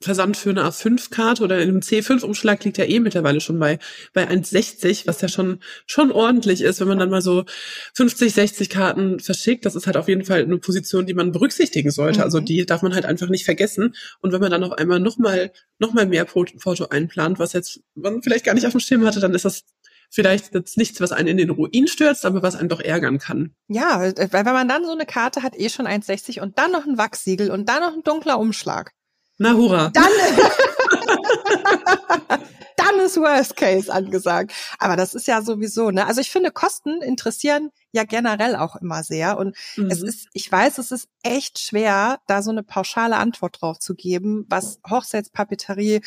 Versand 0.01 0.35
für 0.35 0.49
eine 0.49 0.63
A5-Karte 0.63 1.43
oder 1.43 1.59
in 1.61 1.69
einem 1.69 1.79
C5-Umschlag 1.79 2.63
liegt 2.63 2.77
ja 2.77 2.85
eh 2.85 2.99
mittlerweile 2.99 3.39
schon 3.39 3.59
bei, 3.59 3.77
bei 4.13 4.27
1,60, 4.27 5.07
was 5.07 5.21
ja 5.21 5.27
schon, 5.27 5.59
schon 5.85 6.11
ordentlich 6.11 6.61
ist, 6.61 6.79
wenn 6.79 6.87
man 6.87 6.97
dann 6.97 7.09
mal 7.09 7.21
so 7.21 7.45
50, 7.93 8.33
60 8.33 8.69
Karten 8.69 9.19
verschickt. 9.19 9.65
Das 9.65 9.75
ist 9.75 9.85
halt 9.85 9.97
auf 9.97 10.07
jeden 10.07 10.25
Fall 10.25 10.41
eine 10.41 10.57
Position, 10.57 11.05
die 11.05 11.13
man 11.13 11.31
berücksichtigen 11.31 11.91
sollte. 11.91 12.19
Mhm. 12.19 12.23
Also 12.23 12.39
die 12.39 12.65
darf 12.65 12.81
man 12.81 12.95
halt 12.95 13.05
einfach 13.05 13.29
nicht 13.29 13.45
vergessen. 13.45 13.95
Und 14.21 14.31
wenn 14.31 14.41
man 14.41 14.51
dann 14.51 14.63
auf 14.63 14.73
einmal 14.73 14.99
nochmal, 14.99 15.51
noch 15.77 15.93
mal 15.93 16.07
mehr 16.07 16.25
Porto 16.25 16.85
einplant, 16.85 17.39
was 17.39 17.53
jetzt 17.53 17.81
man 17.93 18.23
vielleicht 18.23 18.45
gar 18.45 18.55
nicht 18.55 18.65
auf 18.65 18.71
dem 18.71 18.79
Schirm 18.79 19.05
hatte, 19.05 19.19
dann 19.19 19.35
ist 19.35 19.45
das 19.45 19.65
vielleicht 20.11 20.53
jetzt 20.53 20.77
nichts, 20.77 21.01
was 21.01 21.11
einen 21.11 21.29
in 21.29 21.37
den 21.37 21.49
Ruin 21.49 21.87
stürzt, 21.87 22.25
aber 22.25 22.43
was 22.43 22.55
einen 22.55 22.69
doch 22.69 22.81
ärgern 22.81 23.17
kann. 23.17 23.55
Ja, 23.67 24.01
weil 24.01 24.45
wenn 24.45 24.53
man 24.53 24.67
dann 24.67 24.85
so 24.85 24.91
eine 24.91 25.05
Karte 25.05 25.41
hat, 25.41 25.57
eh 25.57 25.69
schon 25.69 25.87
1,60 25.87 26.41
und 26.41 26.59
dann 26.59 26.71
noch 26.71 26.85
ein 26.85 26.97
Wachsiegel 26.97 27.49
und 27.49 27.67
dann 27.67 27.81
noch 27.81 27.93
ein 27.93 28.03
dunkler 28.03 28.37
Umschlag. 28.37 28.91
Na 29.37 29.53
hurra. 29.53 29.89
Dann, 29.93 30.03
dann 32.77 32.99
ist 32.99 33.17
Worst 33.17 33.55
Case 33.55 33.91
angesagt. 33.91 34.51
Aber 34.77 34.97
das 34.97 35.15
ist 35.15 35.27
ja 35.27 35.41
sowieso, 35.41 35.89
ne? 35.89 36.05
Also 36.05 36.21
ich 36.21 36.29
finde, 36.29 36.51
Kosten 36.51 37.01
interessieren 37.01 37.71
ja 37.91 38.03
generell 38.03 38.55
auch 38.55 38.75
immer 38.77 39.03
sehr. 39.03 39.37
Und 39.37 39.55
es 39.89 40.01
Mhm. 40.01 40.07
ist, 40.07 40.27
ich 40.33 40.51
weiß, 40.51 40.77
es 40.77 40.91
ist 40.91 41.07
echt 41.23 41.59
schwer, 41.59 42.19
da 42.27 42.41
so 42.41 42.51
eine 42.51 42.63
pauschale 42.63 43.17
Antwort 43.17 43.61
drauf 43.61 43.79
zu 43.79 43.95
geben, 43.95 44.45
was 44.49 44.79
Hochzeitspapeterie 44.89 46.01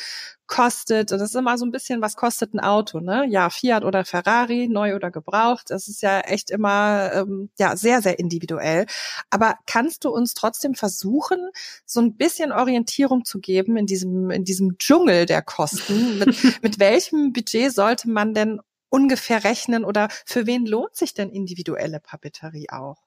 kostet. 0.47 1.13
Und 1.13 1.19
das 1.21 1.31
ist 1.31 1.37
immer 1.37 1.57
so 1.59 1.65
ein 1.65 1.71
bisschen, 1.71 2.03
was 2.03 2.17
kostet 2.17 2.53
ein 2.55 2.61
Auto, 2.61 3.01
ne? 3.01 3.27
Ja, 3.29 3.49
Fiat 3.51 3.85
oder 3.85 4.05
Ferrari, 4.05 4.69
neu 4.69 4.95
oder 4.95 5.11
gebraucht. 5.11 5.71
Das 5.71 5.89
ist 5.89 6.03
ja 6.03 6.21
echt 6.21 6.51
immer, 6.51 7.13
ähm, 7.15 7.51
ja, 7.59 7.77
sehr, 7.77 8.03
sehr 8.03 8.19
individuell. 8.19 8.87
Aber 9.31 9.57
kannst 9.67 10.05
du 10.05 10.11
uns 10.11 10.35
trotzdem 10.35 10.75
versuchen, 10.75 11.49
so 11.87 12.01
ein 12.01 12.17
bisschen 12.17 12.53
Orientierung 12.53 13.25
zu 13.25 13.41
geben 13.41 13.77
in 13.77 13.87
diesem, 13.87 14.31
in 14.31 14.45
diesem 14.45 14.77
Dschungel 14.79 15.27
der 15.27 15.43
Kosten? 15.43 16.19
Mit, 16.19 16.29
mit 16.63 16.79
welchem 16.79 17.33
Budget 17.33 17.73
sollte 17.75 18.11
man 18.11 18.35
denn 18.35 18.61
ungefähr 18.95 19.43
rechnen 19.43 19.85
oder 19.85 20.09
für 20.25 20.47
wen 20.47 20.67
lohnt 20.67 20.95
sich 20.95 21.15
denn 21.15 21.31
individuelle 21.31 21.99
Papeterie 21.99 22.69
auch? 22.71 22.99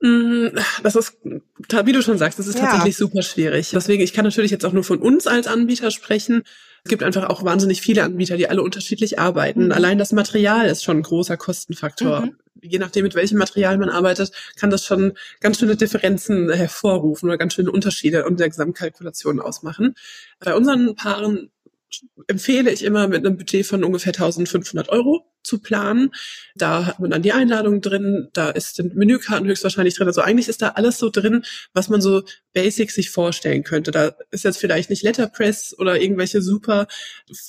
Mm, 0.00 0.48
Das 0.82 0.94
ist, 0.96 1.16
wie 1.24 1.92
du 1.92 2.02
schon 2.02 2.18
sagst, 2.18 2.38
das 2.38 2.46
ist 2.46 2.56
Ja. 2.58 2.62
tatsächlich 2.66 2.96
super 2.96 3.22
schwierig. 3.22 3.70
Deswegen, 3.70 4.02
ich 4.02 4.12
kann 4.12 4.24
natürlich 4.24 4.50
jetzt 4.52 4.64
auch 4.64 4.72
nur 4.72 4.84
von 4.84 4.98
uns 5.00 5.26
als 5.26 5.46
Anbieter 5.48 5.90
sprechen. 5.90 6.44
Es 6.84 6.88
gibt 6.90 7.02
einfach 7.02 7.28
auch 7.30 7.44
wahnsinnig 7.44 7.80
viele 7.82 8.02
Anbieter, 8.04 8.36
die 8.36 8.48
alle 8.48 8.62
unterschiedlich 8.62 9.18
arbeiten. 9.18 9.66
Mhm. 9.66 9.72
Allein 9.72 9.98
das 9.98 10.12
Material 10.12 10.66
ist 10.66 10.82
schon 10.84 10.98
ein 10.98 11.02
großer 11.02 11.36
Kostenfaktor. 11.36 12.22
Mhm. 12.22 12.36
Je 12.60 12.78
nachdem, 12.78 13.02
mit 13.02 13.16
welchem 13.16 13.38
Material 13.38 13.76
man 13.78 13.88
arbeitet, 13.90 14.30
kann 14.56 14.70
das 14.70 14.84
schon 14.86 15.14
ganz 15.40 15.58
schöne 15.58 15.74
Differenzen 15.74 16.48
hervorrufen 16.52 17.28
oder 17.28 17.38
ganz 17.38 17.54
schöne 17.54 17.72
Unterschiede 17.72 18.24
in 18.28 18.36
der 18.36 18.48
Gesamtkalkulation 18.48 19.40
ausmachen. 19.40 19.94
Bei 20.38 20.54
unseren 20.54 20.94
Paaren 20.94 21.50
empfehle 22.26 22.70
ich 22.70 22.84
immer 22.84 23.08
mit 23.08 23.24
einem 23.24 23.36
Budget 23.36 23.66
von 23.66 23.84
ungefähr 23.84 24.12
1500 24.12 24.88
Euro 24.88 25.26
zu 25.42 25.58
planen. 25.60 26.10
Da 26.54 26.86
hat 26.86 27.00
man 27.00 27.10
dann 27.10 27.22
die 27.22 27.32
Einladung 27.32 27.80
drin, 27.80 28.28
da 28.32 28.50
ist 28.50 28.76
sind 28.76 28.94
Menükarten 28.94 29.46
höchstwahrscheinlich 29.48 29.96
drin. 29.96 30.06
Also 30.06 30.20
eigentlich 30.20 30.48
ist 30.48 30.62
da 30.62 30.68
alles 30.70 30.98
so 30.98 31.10
drin, 31.10 31.44
was 31.72 31.88
man 31.88 32.00
so 32.00 32.22
basic 32.52 32.90
sich 32.90 33.10
vorstellen 33.10 33.64
könnte. 33.64 33.90
Da 33.90 34.14
ist 34.30 34.44
jetzt 34.44 34.58
vielleicht 34.58 34.90
nicht 34.90 35.02
Letterpress 35.02 35.74
oder 35.78 36.00
irgendwelche 36.00 36.42
super 36.42 36.86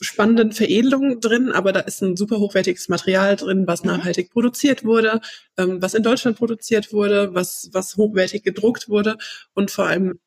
spannenden 0.01 0.51
Veredelungen 0.51 1.19
drin, 1.19 1.51
aber 1.51 1.71
da 1.71 1.81
ist 1.81 2.01
ein 2.01 2.17
super 2.17 2.39
hochwertiges 2.39 2.89
Material 2.89 3.35
drin, 3.35 3.67
was 3.67 3.83
Mhm. 3.83 3.89
nachhaltig 3.91 4.31
produziert 4.31 4.83
wurde, 4.83 5.21
ähm, 5.57 5.81
was 5.81 5.93
in 5.93 6.03
Deutschland 6.03 6.38
produziert 6.38 6.91
wurde, 6.93 7.33
was, 7.33 7.69
was 7.73 7.95
hochwertig 7.97 8.43
gedruckt 8.43 8.89
wurde 8.89 9.17
und 9.53 9.71
vor 9.71 9.85
allem 9.85 10.19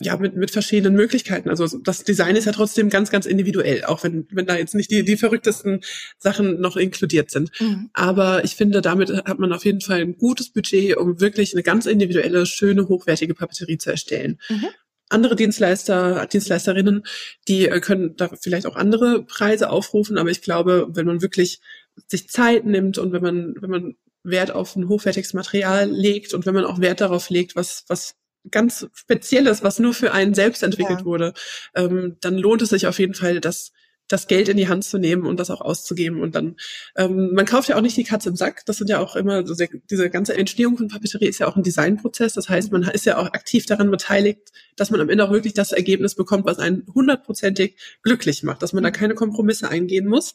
ja, 0.00 0.16
mit, 0.16 0.36
mit 0.36 0.50
verschiedenen 0.50 0.94
Möglichkeiten. 0.94 1.50
Also 1.50 1.78
das 1.78 2.04
Design 2.04 2.36
ist 2.36 2.44
ja 2.44 2.52
trotzdem 2.52 2.88
ganz, 2.88 3.10
ganz 3.10 3.26
individuell, 3.26 3.84
auch 3.84 4.04
wenn, 4.04 4.28
wenn 4.30 4.46
da 4.46 4.56
jetzt 4.56 4.74
nicht 4.74 4.90
die, 4.90 5.04
die 5.04 5.16
verrücktesten 5.16 5.80
Sachen 6.18 6.60
noch 6.60 6.76
inkludiert 6.76 7.30
sind. 7.30 7.50
Mhm. 7.60 7.90
Aber 7.94 8.44
ich 8.44 8.54
finde, 8.54 8.80
damit 8.80 9.10
hat 9.10 9.38
man 9.40 9.52
auf 9.52 9.64
jeden 9.64 9.80
Fall 9.80 10.00
ein 10.00 10.16
gutes 10.16 10.50
Budget, 10.50 10.96
um 10.96 11.20
wirklich 11.20 11.52
eine 11.52 11.64
ganz 11.64 11.86
individuelle, 11.86 12.46
schöne, 12.46 12.86
hochwertige 12.88 13.34
Papeterie 13.34 13.78
zu 13.78 13.90
erstellen. 13.90 14.38
Mhm. 14.48 14.68
Andere 15.08 15.34
Dienstleister, 15.34 16.26
Dienstleisterinnen, 16.26 17.02
die 17.48 17.66
äh, 17.66 17.80
können 17.80 18.14
da 18.16 18.30
vielleicht 18.40 18.66
auch 18.66 18.76
andere 18.76 19.24
Preise 19.24 19.70
aufrufen, 19.70 20.16
aber 20.16 20.30
ich 20.30 20.42
glaube, 20.42 20.88
wenn 20.90 21.06
man 21.06 21.22
wirklich 21.22 21.60
sich 22.06 22.28
Zeit 22.28 22.66
nimmt 22.66 22.98
und 22.98 23.12
wenn 23.12 23.22
man, 23.22 23.54
wenn 23.60 23.70
man 23.70 23.96
Wert 24.22 24.52
auf 24.52 24.76
ein 24.76 24.88
hochwertiges 24.88 25.34
Material 25.34 25.90
legt 25.90 26.34
und 26.34 26.46
wenn 26.46 26.54
man 26.54 26.66
auch 26.66 26.80
Wert 26.80 27.00
darauf 27.00 27.30
legt, 27.30 27.56
was, 27.56 27.84
was 27.88 28.14
ganz 28.50 28.86
Spezielles, 28.94 29.62
was 29.62 29.78
nur 29.78 29.94
für 29.94 30.12
einen 30.12 30.34
selbst 30.34 30.62
entwickelt 30.62 31.00
Ja. 31.00 31.04
wurde, 31.04 31.34
ähm, 31.74 32.16
dann 32.20 32.38
lohnt 32.38 32.62
es 32.62 32.70
sich 32.70 32.86
auf 32.86 32.98
jeden 32.98 33.14
Fall, 33.14 33.40
das, 33.40 33.72
das 34.10 34.26
Geld 34.26 34.48
in 34.48 34.56
die 34.56 34.68
Hand 34.68 34.84
zu 34.84 34.96
nehmen 34.96 35.26
und 35.26 35.38
das 35.38 35.50
auch 35.50 35.60
auszugeben. 35.60 36.22
Und 36.22 36.34
dann, 36.34 36.56
ähm, 36.96 37.34
man 37.34 37.44
kauft 37.44 37.68
ja 37.68 37.76
auch 37.76 37.82
nicht 37.82 37.96
die 37.96 38.04
Katze 38.04 38.30
im 38.30 38.36
Sack. 38.36 38.64
Das 38.64 38.78
sind 38.78 38.88
ja 38.88 39.00
auch 39.00 39.16
immer, 39.16 39.46
so 39.46 39.54
der, 39.54 39.68
diese 39.90 40.08
ganze 40.08 40.34
Entstehung 40.34 40.78
von 40.78 40.88
Papeterie 40.88 41.26
ist 41.26 41.40
ja 41.40 41.46
auch 41.46 41.56
ein 41.56 41.62
Designprozess. 41.62 42.32
Das 42.32 42.48
heißt, 42.48 42.72
man 42.72 42.84
ist 42.84 43.04
ja 43.04 43.18
auch 43.18 43.26
aktiv 43.26 43.66
daran 43.66 43.90
beteiligt, 43.90 44.48
dass 44.76 44.90
man 44.90 45.00
am 45.02 45.10
Ende 45.10 45.24
auch 45.24 45.30
wirklich 45.30 45.52
das 45.52 45.72
Ergebnis 45.72 46.14
bekommt, 46.14 46.46
was 46.46 46.58
einen 46.58 46.86
hundertprozentig 46.94 47.76
glücklich 48.02 48.42
macht, 48.42 48.62
dass 48.62 48.72
man 48.72 48.82
da 48.82 48.90
keine 48.90 49.14
Kompromisse 49.14 49.68
eingehen 49.68 50.06
muss. 50.06 50.34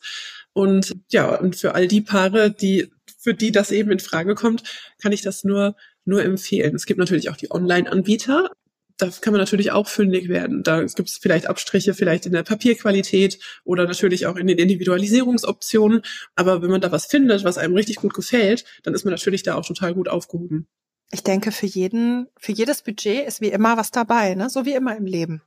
Und 0.53 0.95
ja, 1.09 1.35
und 1.39 1.55
für 1.55 1.73
all 1.73 1.87
die 1.87 2.01
Paare, 2.01 2.51
die, 2.51 2.91
für 3.17 3.33
die 3.33 3.51
das 3.51 3.71
eben 3.71 3.89
in 3.89 3.99
Frage 3.99 4.35
kommt, 4.35 4.63
kann 5.01 5.11
ich 5.13 5.23
das 5.23 5.43
nur, 5.43 5.75
nur 6.05 6.23
empfehlen. 6.23 6.75
Es 6.75 6.85
gibt 6.85 6.99
natürlich 6.99 7.29
auch 7.29 7.37
die 7.37 7.51
Online-Anbieter. 7.51 8.49
Da 8.97 9.09
kann 9.21 9.33
man 9.33 9.39
natürlich 9.39 9.71
auch 9.71 9.87
fündig 9.87 10.29
werden. 10.29 10.63
Da 10.63 10.83
gibt 10.83 11.09
es 11.09 11.17
vielleicht 11.17 11.47
Abstriche, 11.47 11.93
vielleicht 11.93 12.25
in 12.25 12.33
der 12.33 12.43
Papierqualität 12.43 13.39
oder 13.63 13.85
natürlich 13.85 14.27
auch 14.27 14.35
in 14.35 14.47
den 14.47 14.59
Individualisierungsoptionen. 14.59 16.03
Aber 16.35 16.61
wenn 16.61 16.69
man 16.69 16.81
da 16.81 16.91
was 16.91 17.05
findet, 17.05 17.43
was 17.43 17.57
einem 17.57 17.73
richtig 17.73 17.97
gut 17.97 18.13
gefällt, 18.13 18.65
dann 18.83 18.93
ist 18.93 19.03
man 19.03 19.11
natürlich 19.11 19.43
da 19.43 19.55
auch 19.55 19.65
total 19.65 19.95
gut 19.95 20.09
aufgehoben. 20.09 20.67
Ich 21.11 21.23
denke, 21.23 21.51
für 21.51 21.65
jeden, 21.65 22.27
für 22.37 22.51
jedes 22.51 22.81
Budget 22.81 23.27
ist 23.27 23.41
wie 23.41 23.49
immer 23.49 23.77
was 23.77 23.91
dabei, 23.91 24.35
ne? 24.35 24.49
So 24.49 24.65
wie 24.65 24.73
immer 24.73 24.95
im 24.95 25.05
Leben. 25.05 25.41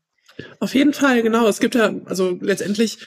Auf 0.61 0.75
jeden 0.75 0.93
Fall, 0.93 1.23
genau. 1.23 1.49
Es 1.49 1.61
gibt 1.61 1.75
ja, 1.75 1.95
also 2.05 2.39
letztendlich 2.41 2.99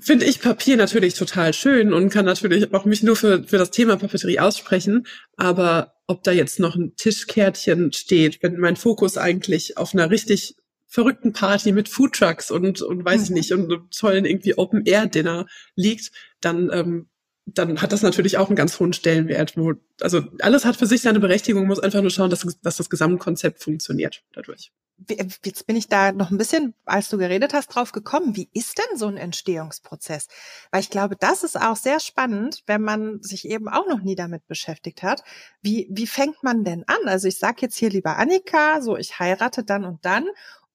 finde 0.00 0.26
ich 0.26 0.40
Papier 0.40 0.76
natürlich 0.76 1.14
total 1.14 1.52
schön 1.52 1.92
und 1.92 2.10
kann 2.10 2.24
natürlich 2.24 2.72
auch 2.72 2.84
mich 2.84 3.02
nur 3.02 3.16
für, 3.16 3.44
für 3.44 3.58
das 3.58 3.70
Thema 3.70 3.96
Papeterie 3.96 4.40
aussprechen. 4.40 5.06
Aber 5.36 5.94
ob 6.06 6.22
da 6.22 6.32
jetzt 6.32 6.60
noch 6.60 6.76
ein 6.76 6.94
Tischkärtchen 6.96 7.92
steht, 7.92 8.42
wenn 8.42 8.58
mein 8.58 8.76
Fokus 8.76 9.16
eigentlich 9.16 9.76
auf 9.78 9.94
einer 9.94 10.10
richtig 10.10 10.56
verrückten 10.86 11.32
Party 11.32 11.72
mit 11.72 11.88
Foodtrucks 11.88 12.50
und, 12.50 12.80
und 12.82 13.04
weiß 13.04 13.24
ich 13.24 13.30
Mhm. 13.30 13.34
nicht, 13.34 13.52
und 13.52 13.72
einem 13.72 13.90
tollen 13.90 14.24
irgendwie 14.26 14.56
Open-Air-Dinner 14.56 15.46
liegt, 15.74 16.12
dann, 16.40 16.70
ähm, 16.72 17.08
dann 17.46 17.82
hat 17.82 17.92
das 17.92 18.02
natürlich 18.02 18.38
auch 18.38 18.48
einen 18.48 18.56
ganz 18.56 18.80
hohen 18.80 18.92
Stellenwert. 18.92 19.56
Wo, 19.56 19.74
also 20.00 20.22
alles 20.40 20.64
hat 20.64 20.76
für 20.76 20.86
sich 20.86 21.02
seine 21.02 21.20
Berechtigung, 21.20 21.66
muss 21.66 21.80
einfach 21.80 22.00
nur 22.00 22.10
schauen, 22.10 22.30
dass, 22.30 22.46
dass 22.62 22.76
das 22.76 22.90
Gesamtkonzept 22.90 23.62
funktioniert 23.62 24.22
dadurch. 24.32 24.72
Jetzt 25.08 25.66
bin 25.66 25.74
ich 25.74 25.88
da 25.88 26.12
noch 26.12 26.30
ein 26.30 26.38
bisschen, 26.38 26.72
als 26.84 27.08
du 27.08 27.18
geredet 27.18 27.52
hast, 27.52 27.68
drauf 27.68 27.90
gekommen. 27.92 28.36
Wie 28.36 28.48
ist 28.54 28.78
denn 28.78 28.96
so 28.96 29.08
ein 29.08 29.16
Entstehungsprozess? 29.16 30.28
Weil 30.70 30.80
ich 30.80 30.90
glaube, 30.90 31.16
das 31.16 31.42
ist 31.42 31.60
auch 31.60 31.76
sehr 31.76 31.98
spannend, 31.98 32.62
wenn 32.66 32.80
man 32.80 33.20
sich 33.20 33.46
eben 33.48 33.68
auch 33.68 33.88
noch 33.88 34.02
nie 34.02 34.14
damit 34.14 34.46
beschäftigt 34.46 35.02
hat. 35.02 35.24
Wie, 35.60 35.88
wie 35.90 36.06
fängt 36.06 36.42
man 36.42 36.64
denn 36.64 36.84
an? 36.86 37.08
Also 37.08 37.26
ich 37.26 37.38
sage 37.38 37.58
jetzt 37.62 37.76
hier 37.76 37.90
lieber 37.90 38.16
Annika, 38.16 38.80
so 38.80 38.96
ich 38.96 39.18
heirate 39.18 39.64
dann 39.64 39.84
und 39.84 40.04
dann 40.04 40.26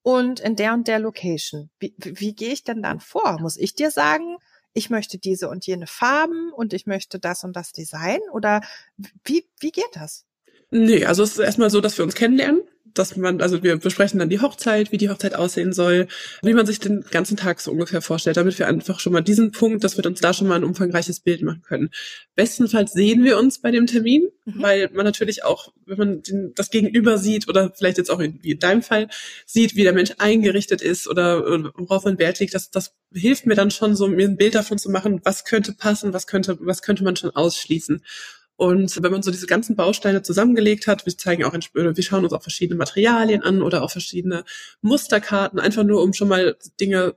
und 0.02 0.38
in 0.38 0.54
der 0.54 0.74
und 0.74 0.86
der 0.86 0.98
Location. 0.98 1.70
Wie, 1.78 1.94
wie, 1.96 2.20
wie 2.20 2.34
gehe 2.34 2.52
ich 2.52 2.62
denn 2.62 2.82
dann 2.82 3.00
vor? 3.00 3.40
Muss 3.40 3.56
ich 3.56 3.74
dir 3.74 3.90
sagen, 3.90 4.36
ich 4.72 4.90
möchte 4.90 5.18
diese 5.18 5.48
und 5.48 5.66
jene 5.66 5.86
Farben 5.86 6.52
und 6.52 6.72
ich 6.72 6.86
möchte 6.86 7.18
das 7.18 7.44
und 7.44 7.54
das 7.54 7.72
Design? 7.72 8.20
Oder 8.32 8.60
wie, 9.24 9.44
wie 9.58 9.72
geht 9.72 9.90
das? 9.94 10.24
Nee, 10.70 11.04
also 11.04 11.22
es 11.22 11.32
ist 11.32 11.38
erstmal 11.38 11.70
so, 11.70 11.80
dass 11.80 11.98
wir 11.98 12.04
uns 12.04 12.14
kennenlernen. 12.14 12.62
Dass 12.94 13.16
man, 13.16 13.40
also 13.40 13.62
wir 13.62 13.76
besprechen 13.76 14.18
dann 14.18 14.28
die 14.28 14.40
Hochzeit, 14.40 14.92
wie 14.92 14.98
die 14.98 15.10
Hochzeit 15.10 15.34
aussehen 15.34 15.72
soll, 15.72 16.08
wie 16.42 16.54
man 16.54 16.66
sich 16.66 16.80
den 16.80 17.04
ganzen 17.10 17.36
Tag 17.36 17.60
so 17.60 17.70
ungefähr 17.70 18.02
vorstellt, 18.02 18.36
damit 18.36 18.58
wir 18.58 18.66
einfach 18.66 19.00
schon 19.00 19.12
mal 19.12 19.20
diesen 19.20 19.52
Punkt, 19.52 19.84
dass 19.84 19.96
wir 19.96 20.06
uns 20.06 20.20
da 20.20 20.32
schon 20.32 20.48
mal 20.48 20.56
ein 20.56 20.64
umfangreiches 20.64 21.20
Bild 21.20 21.42
machen 21.42 21.62
können. 21.62 21.90
Bestenfalls 22.34 22.92
sehen 22.92 23.24
wir 23.24 23.38
uns 23.38 23.60
bei 23.60 23.70
dem 23.70 23.86
Termin, 23.86 24.28
mhm. 24.44 24.62
weil 24.62 24.90
man 24.92 25.04
natürlich 25.04 25.44
auch, 25.44 25.72
wenn 25.86 25.98
man 25.98 26.22
den, 26.22 26.52
das 26.54 26.70
Gegenüber 26.70 27.18
sieht 27.18 27.48
oder 27.48 27.72
vielleicht 27.76 27.98
jetzt 27.98 28.10
auch 28.10 28.20
in, 28.20 28.38
wie 28.42 28.52
in 28.52 28.58
deinem 28.58 28.82
Fall 28.82 29.08
sieht, 29.46 29.76
wie 29.76 29.82
der 29.82 29.92
Mensch 29.92 30.12
eingerichtet 30.18 30.82
ist 30.82 31.08
oder, 31.08 31.46
oder 31.46 31.72
worauf 31.76 32.04
man 32.04 32.18
Wert 32.18 32.40
legt, 32.40 32.54
das, 32.54 32.70
das 32.70 32.94
hilft 33.12 33.46
mir 33.46 33.54
dann 33.54 33.70
schon 33.70 33.96
so, 33.96 34.06
mir 34.08 34.28
ein 34.28 34.36
Bild 34.36 34.54
davon 34.54 34.78
zu 34.78 34.90
machen, 34.90 35.20
was 35.24 35.44
könnte 35.44 35.72
passen, 35.72 36.12
was 36.12 36.26
könnte, 36.26 36.58
was 36.60 36.82
könnte 36.82 37.04
man 37.04 37.16
schon 37.16 37.30
ausschließen. 37.30 38.02
Und 38.60 39.02
wenn 39.02 39.10
man 39.10 39.22
so 39.22 39.30
diese 39.30 39.46
ganzen 39.46 39.74
Bausteine 39.74 40.20
zusammengelegt 40.20 40.86
hat, 40.86 41.06
wir 41.06 41.16
zeigen 41.16 41.44
auch, 41.44 41.54
wir 41.54 42.02
schauen 42.02 42.24
uns 42.24 42.34
auch 42.34 42.42
verschiedene 42.42 42.76
Materialien 42.76 43.42
an 43.42 43.62
oder 43.62 43.82
auch 43.82 43.90
verschiedene 43.90 44.44
Musterkarten, 44.82 45.58
einfach 45.58 45.82
nur 45.82 46.02
um 46.02 46.12
schon 46.12 46.28
mal 46.28 46.58
Dinge 46.78 47.14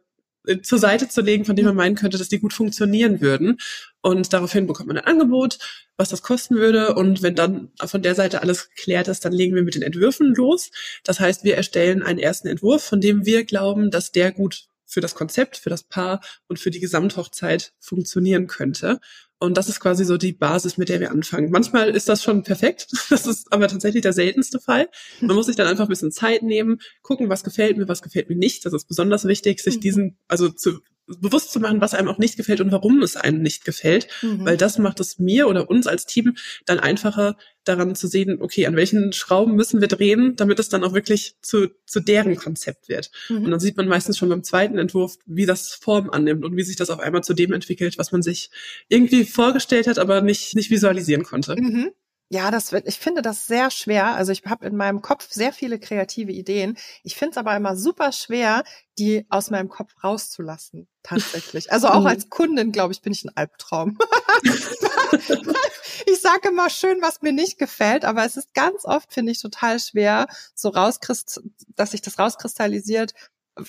äh, 0.47 0.61
zur 0.61 0.79
Seite 0.79 1.09
zu 1.09 1.19
legen, 1.19 1.43
von 1.43 1.57
denen 1.57 1.67
man 1.67 1.75
meinen 1.75 1.95
könnte, 1.95 2.17
dass 2.17 2.29
die 2.29 2.39
gut 2.39 2.53
funktionieren 2.53 3.19
würden. 3.19 3.57
Und 4.01 4.31
daraufhin 4.31 4.67
bekommt 4.67 4.87
man 4.87 4.97
ein 4.97 5.03
Angebot, 5.03 5.59
was 5.97 6.07
das 6.07 6.21
kosten 6.21 6.55
würde. 6.55 6.95
Und 6.95 7.21
wenn 7.21 7.35
dann 7.35 7.73
von 7.83 8.01
der 8.01 8.15
Seite 8.15 8.41
alles 8.41 8.69
geklärt 8.69 9.09
ist, 9.09 9.25
dann 9.25 9.33
legen 9.33 9.53
wir 9.53 9.63
mit 9.63 9.75
den 9.75 9.81
Entwürfen 9.81 10.33
los. 10.33 10.71
Das 11.03 11.19
heißt, 11.19 11.43
wir 11.43 11.57
erstellen 11.57 12.03
einen 12.03 12.19
ersten 12.19 12.47
Entwurf, 12.47 12.85
von 12.85 13.01
dem 13.01 13.25
wir 13.25 13.43
glauben, 13.43 13.91
dass 13.91 14.13
der 14.13 14.31
gut 14.31 14.67
für 14.85 15.01
das 15.01 15.13
Konzept, 15.13 15.57
für 15.57 15.69
das 15.69 15.83
Paar 15.83 16.21
und 16.47 16.57
für 16.57 16.71
die 16.71 16.79
Gesamthochzeit 16.79 17.73
funktionieren 17.81 18.47
könnte. 18.47 19.01
Und 19.43 19.57
das 19.57 19.67
ist 19.67 19.81
quasi 19.81 20.05
so 20.05 20.15
die 20.15 20.31
Basis, 20.31 20.77
mit 20.77 20.87
der 20.87 21.01
wir 21.01 21.11
anfangen. 21.11 21.51
Manchmal 21.51 21.89
ist 21.89 22.07
das 22.07 22.23
schon 22.23 22.43
perfekt. 22.43 22.87
Das 23.09 23.27
ist 23.27 23.51
aber 23.51 23.67
tatsächlich 23.67 24.01
der 24.01 24.13
seltenste 24.13 24.59
Fall. 24.59 24.87
Man 25.19 25.35
muss 25.35 25.47
sich 25.47 25.57
dann 25.57 25.67
einfach 25.67 25.85
ein 25.85 25.89
bisschen 25.89 26.11
Zeit 26.11 26.41
nehmen, 26.41 26.79
gucken, 27.01 27.29
was 27.29 27.43
gefällt 27.43 27.77
mir, 27.77 27.87
was 27.87 28.01
gefällt 28.01 28.29
mir 28.29 28.37
nicht. 28.37 28.65
Das 28.65 28.73
ist 28.73 28.87
besonders 28.87 29.25
wichtig, 29.25 29.59
sich 29.59 29.75
mhm. 29.75 29.81
diesen, 29.81 30.17
also 30.27 30.49
zu 30.49 30.79
bewusst 31.07 31.51
zu 31.51 31.59
machen, 31.59 31.81
was 31.81 31.93
einem 31.93 32.07
auch 32.07 32.17
nicht 32.17 32.37
gefällt 32.37 32.61
und 32.61 32.71
warum 32.71 33.01
es 33.01 33.15
einem 33.15 33.41
nicht 33.41 33.65
gefällt, 33.65 34.07
mhm. 34.21 34.45
weil 34.45 34.57
das 34.57 34.77
macht 34.77 34.99
es 34.99 35.19
mir 35.19 35.47
oder 35.47 35.69
uns 35.69 35.87
als 35.87 36.05
Team 36.05 36.35
dann 36.65 36.79
einfacher 36.79 37.35
daran 37.63 37.95
zu 37.95 38.07
sehen, 38.07 38.41
okay, 38.41 38.65
an 38.65 38.75
welchen 38.75 39.13
Schrauben 39.13 39.55
müssen 39.55 39.81
wir 39.81 39.87
drehen, 39.87 40.35
damit 40.35 40.59
es 40.59 40.69
dann 40.69 40.83
auch 40.83 40.93
wirklich 40.93 41.35
zu, 41.41 41.69
zu 41.85 41.99
deren 41.99 42.35
Konzept 42.35 42.89
wird. 42.89 43.11
Mhm. 43.29 43.45
Und 43.45 43.51
dann 43.51 43.59
sieht 43.59 43.77
man 43.77 43.87
meistens 43.87 44.17
schon 44.17 44.29
beim 44.29 44.43
zweiten 44.43 44.77
Entwurf, 44.77 45.17
wie 45.25 45.45
das 45.45 45.73
Form 45.73 46.09
annimmt 46.09 46.43
und 46.45 46.55
wie 46.55 46.63
sich 46.63 46.75
das 46.75 46.89
auf 46.89 46.99
einmal 46.99 47.23
zu 47.23 47.33
dem 47.33 47.53
entwickelt, 47.53 47.97
was 47.97 48.11
man 48.11 48.21
sich 48.21 48.49
irgendwie 48.89 49.25
vorgestellt 49.25 49.87
hat, 49.87 49.99
aber 49.99 50.21
nicht, 50.21 50.55
nicht 50.55 50.71
visualisieren 50.71 51.23
konnte. 51.23 51.55
Mhm. 51.57 51.91
Ja, 52.33 52.49
das 52.49 52.71
wird, 52.71 52.87
ich 52.87 52.97
finde 52.97 53.21
das 53.21 53.45
sehr 53.45 53.69
schwer. 53.69 54.15
Also 54.15 54.31
ich 54.31 54.41
habe 54.45 54.65
in 54.65 54.75
meinem 54.75 55.03
Kopf 55.03 55.29
sehr 55.29 55.53
viele 55.53 55.77
kreative 55.77 56.31
Ideen. 56.31 56.79
Ich 57.03 57.15
finde 57.15 57.33
es 57.33 57.37
aber 57.37 57.55
immer 57.55 57.75
super 57.75 58.11
schwer, 58.11 58.63
die 58.97 59.27
aus 59.29 59.51
meinem 59.51 59.69
Kopf 59.69 59.93
rauszulassen, 60.03 60.87
tatsächlich. 61.03 61.71
Also 61.71 61.89
auch 61.89 62.05
als 62.05 62.31
Kundin, 62.31 62.71
glaube 62.71 62.91
ich, 62.91 63.03
bin 63.03 63.13
ich 63.13 63.23
ein 63.23 63.37
Albtraum. 63.37 63.99
ich 66.07 66.21
sage 66.21 66.49
immer 66.49 66.71
schön, 66.71 67.03
was 67.03 67.21
mir 67.21 67.33
nicht 67.33 67.59
gefällt, 67.59 68.03
aber 68.03 68.25
es 68.25 68.35
ist 68.35 68.55
ganz 68.55 68.83
oft, 68.83 69.13
finde 69.13 69.31
ich, 69.31 69.39
total 69.39 69.79
schwer, 69.79 70.25
so 70.55 70.69
rauskriegt, 70.69 71.39
dass 71.75 71.91
sich 71.91 72.01
das 72.01 72.17
rauskristallisiert, 72.17 73.13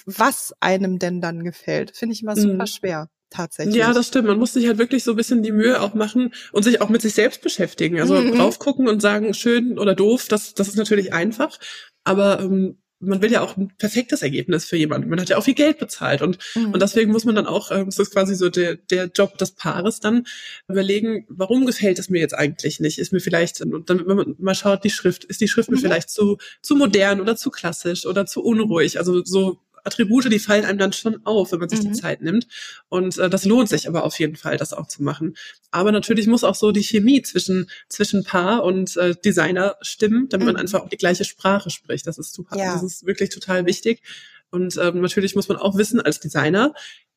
was 0.06 0.54
einem 0.60 0.98
denn 0.98 1.20
dann 1.20 1.44
gefällt. 1.44 1.94
Finde 1.94 2.14
ich 2.14 2.22
immer 2.22 2.34
super 2.34 2.62
mhm. 2.62 2.66
schwer 2.66 3.10
tatsächlich. 3.34 3.76
Ja, 3.76 3.92
das 3.92 4.08
stimmt. 4.08 4.28
Man 4.28 4.38
muss 4.38 4.52
sich 4.52 4.66
halt 4.66 4.78
wirklich 4.78 5.04
so 5.04 5.12
ein 5.12 5.16
bisschen 5.16 5.42
die 5.42 5.52
Mühe 5.52 5.80
auch 5.80 5.94
machen 5.94 6.32
und 6.52 6.62
sich 6.62 6.80
auch 6.80 6.88
mit 6.88 7.02
sich 7.02 7.14
selbst 7.14 7.42
beschäftigen. 7.42 8.00
Also 8.00 8.14
mhm. 8.14 8.36
drauf 8.36 8.58
gucken 8.58 8.88
und 8.88 9.00
sagen, 9.00 9.34
schön 9.34 9.78
oder 9.78 9.94
doof, 9.94 10.26
das, 10.28 10.54
das 10.54 10.68
ist 10.68 10.76
natürlich 10.76 11.12
einfach. 11.12 11.58
Aber 12.04 12.40
ähm, 12.40 12.78
man 13.00 13.22
will 13.22 13.30
ja 13.30 13.40
auch 13.40 13.56
ein 13.56 13.72
perfektes 13.76 14.22
Ergebnis 14.22 14.64
für 14.64 14.76
jemanden. 14.76 15.08
Man 15.08 15.20
hat 15.20 15.28
ja 15.28 15.36
auch 15.36 15.44
viel 15.44 15.54
Geld 15.54 15.78
bezahlt 15.78 16.22
und, 16.22 16.38
mhm. 16.54 16.72
und 16.72 16.82
deswegen 16.82 17.12
muss 17.12 17.24
man 17.24 17.34
dann 17.34 17.46
auch, 17.46 17.70
ähm, 17.70 17.86
das 17.86 17.98
ist 17.98 18.12
quasi 18.12 18.34
so 18.34 18.48
der, 18.48 18.76
der 18.76 19.06
Job 19.06 19.36
des 19.38 19.52
Paares 19.52 20.00
dann, 20.00 20.24
überlegen, 20.68 21.26
warum 21.28 21.66
gefällt 21.66 21.98
es 21.98 22.08
mir 22.08 22.20
jetzt 22.20 22.34
eigentlich 22.34 22.80
nicht? 22.80 22.98
Ist 22.98 23.12
mir 23.12 23.20
vielleicht, 23.20 23.60
und 23.60 23.90
dann, 23.90 24.06
wenn 24.06 24.16
man 24.16 24.34
mal 24.38 24.54
schaut, 24.54 24.84
die 24.84 24.90
Schrift, 24.90 25.24
ist 25.24 25.40
die 25.40 25.48
Schrift 25.48 25.70
mhm. 25.70 25.76
mir 25.76 25.80
vielleicht 25.82 26.10
zu, 26.10 26.38
zu 26.62 26.76
modern 26.76 27.20
oder 27.20 27.36
zu 27.36 27.50
klassisch 27.50 28.06
oder 28.06 28.26
zu 28.26 28.42
unruhig? 28.42 28.98
Also 28.98 29.24
so 29.24 29.58
Attribute, 29.84 30.30
die 30.32 30.38
fallen 30.38 30.64
einem 30.64 30.78
dann 30.78 30.92
schon 30.92 31.24
auf, 31.24 31.52
wenn 31.52 31.60
man 31.60 31.68
sich 31.68 31.82
mhm. 31.82 31.92
die 31.92 32.00
Zeit 32.00 32.22
nimmt. 32.22 32.46
Und 32.88 33.18
äh, 33.18 33.30
das 33.30 33.44
lohnt 33.44 33.68
sich 33.68 33.86
aber 33.88 34.04
auf 34.04 34.18
jeden 34.18 34.36
Fall, 34.36 34.56
das 34.56 34.72
auch 34.72 34.88
zu 34.88 35.02
machen. 35.02 35.36
Aber 35.70 35.92
natürlich 35.92 36.26
muss 36.26 36.44
auch 36.44 36.54
so 36.54 36.72
die 36.72 36.82
Chemie 36.82 37.22
zwischen, 37.22 37.70
zwischen 37.88 38.24
Paar 38.24 38.64
und 38.64 38.96
äh, 38.96 39.14
Designer 39.14 39.76
stimmen, 39.82 40.28
damit 40.28 40.46
mhm. 40.46 40.54
man 40.54 40.60
einfach 40.60 40.82
auch 40.82 40.88
die 40.88 40.96
gleiche 40.96 41.24
Sprache 41.24 41.70
spricht. 41.70 42.06
Das 42.06 42.18
ist 42.18 42.34
super, 42.34 42.56
ja. 42.56 42.72
das 42.72 42.82
ist 42.82 43.06
wirklich 43.06 43.30
total 43.30 43.66
wichtig. 43.66 44.02
Und 44.50 44.76
ähm, 44.76 45.00
natürlich 45.00 45.34
muss 45.34 45.48
man 45.48 45.56
auch 45.56 45.76
wissen 45.76 46.00
als 46.00 46.20
Designer, 46.20 46.74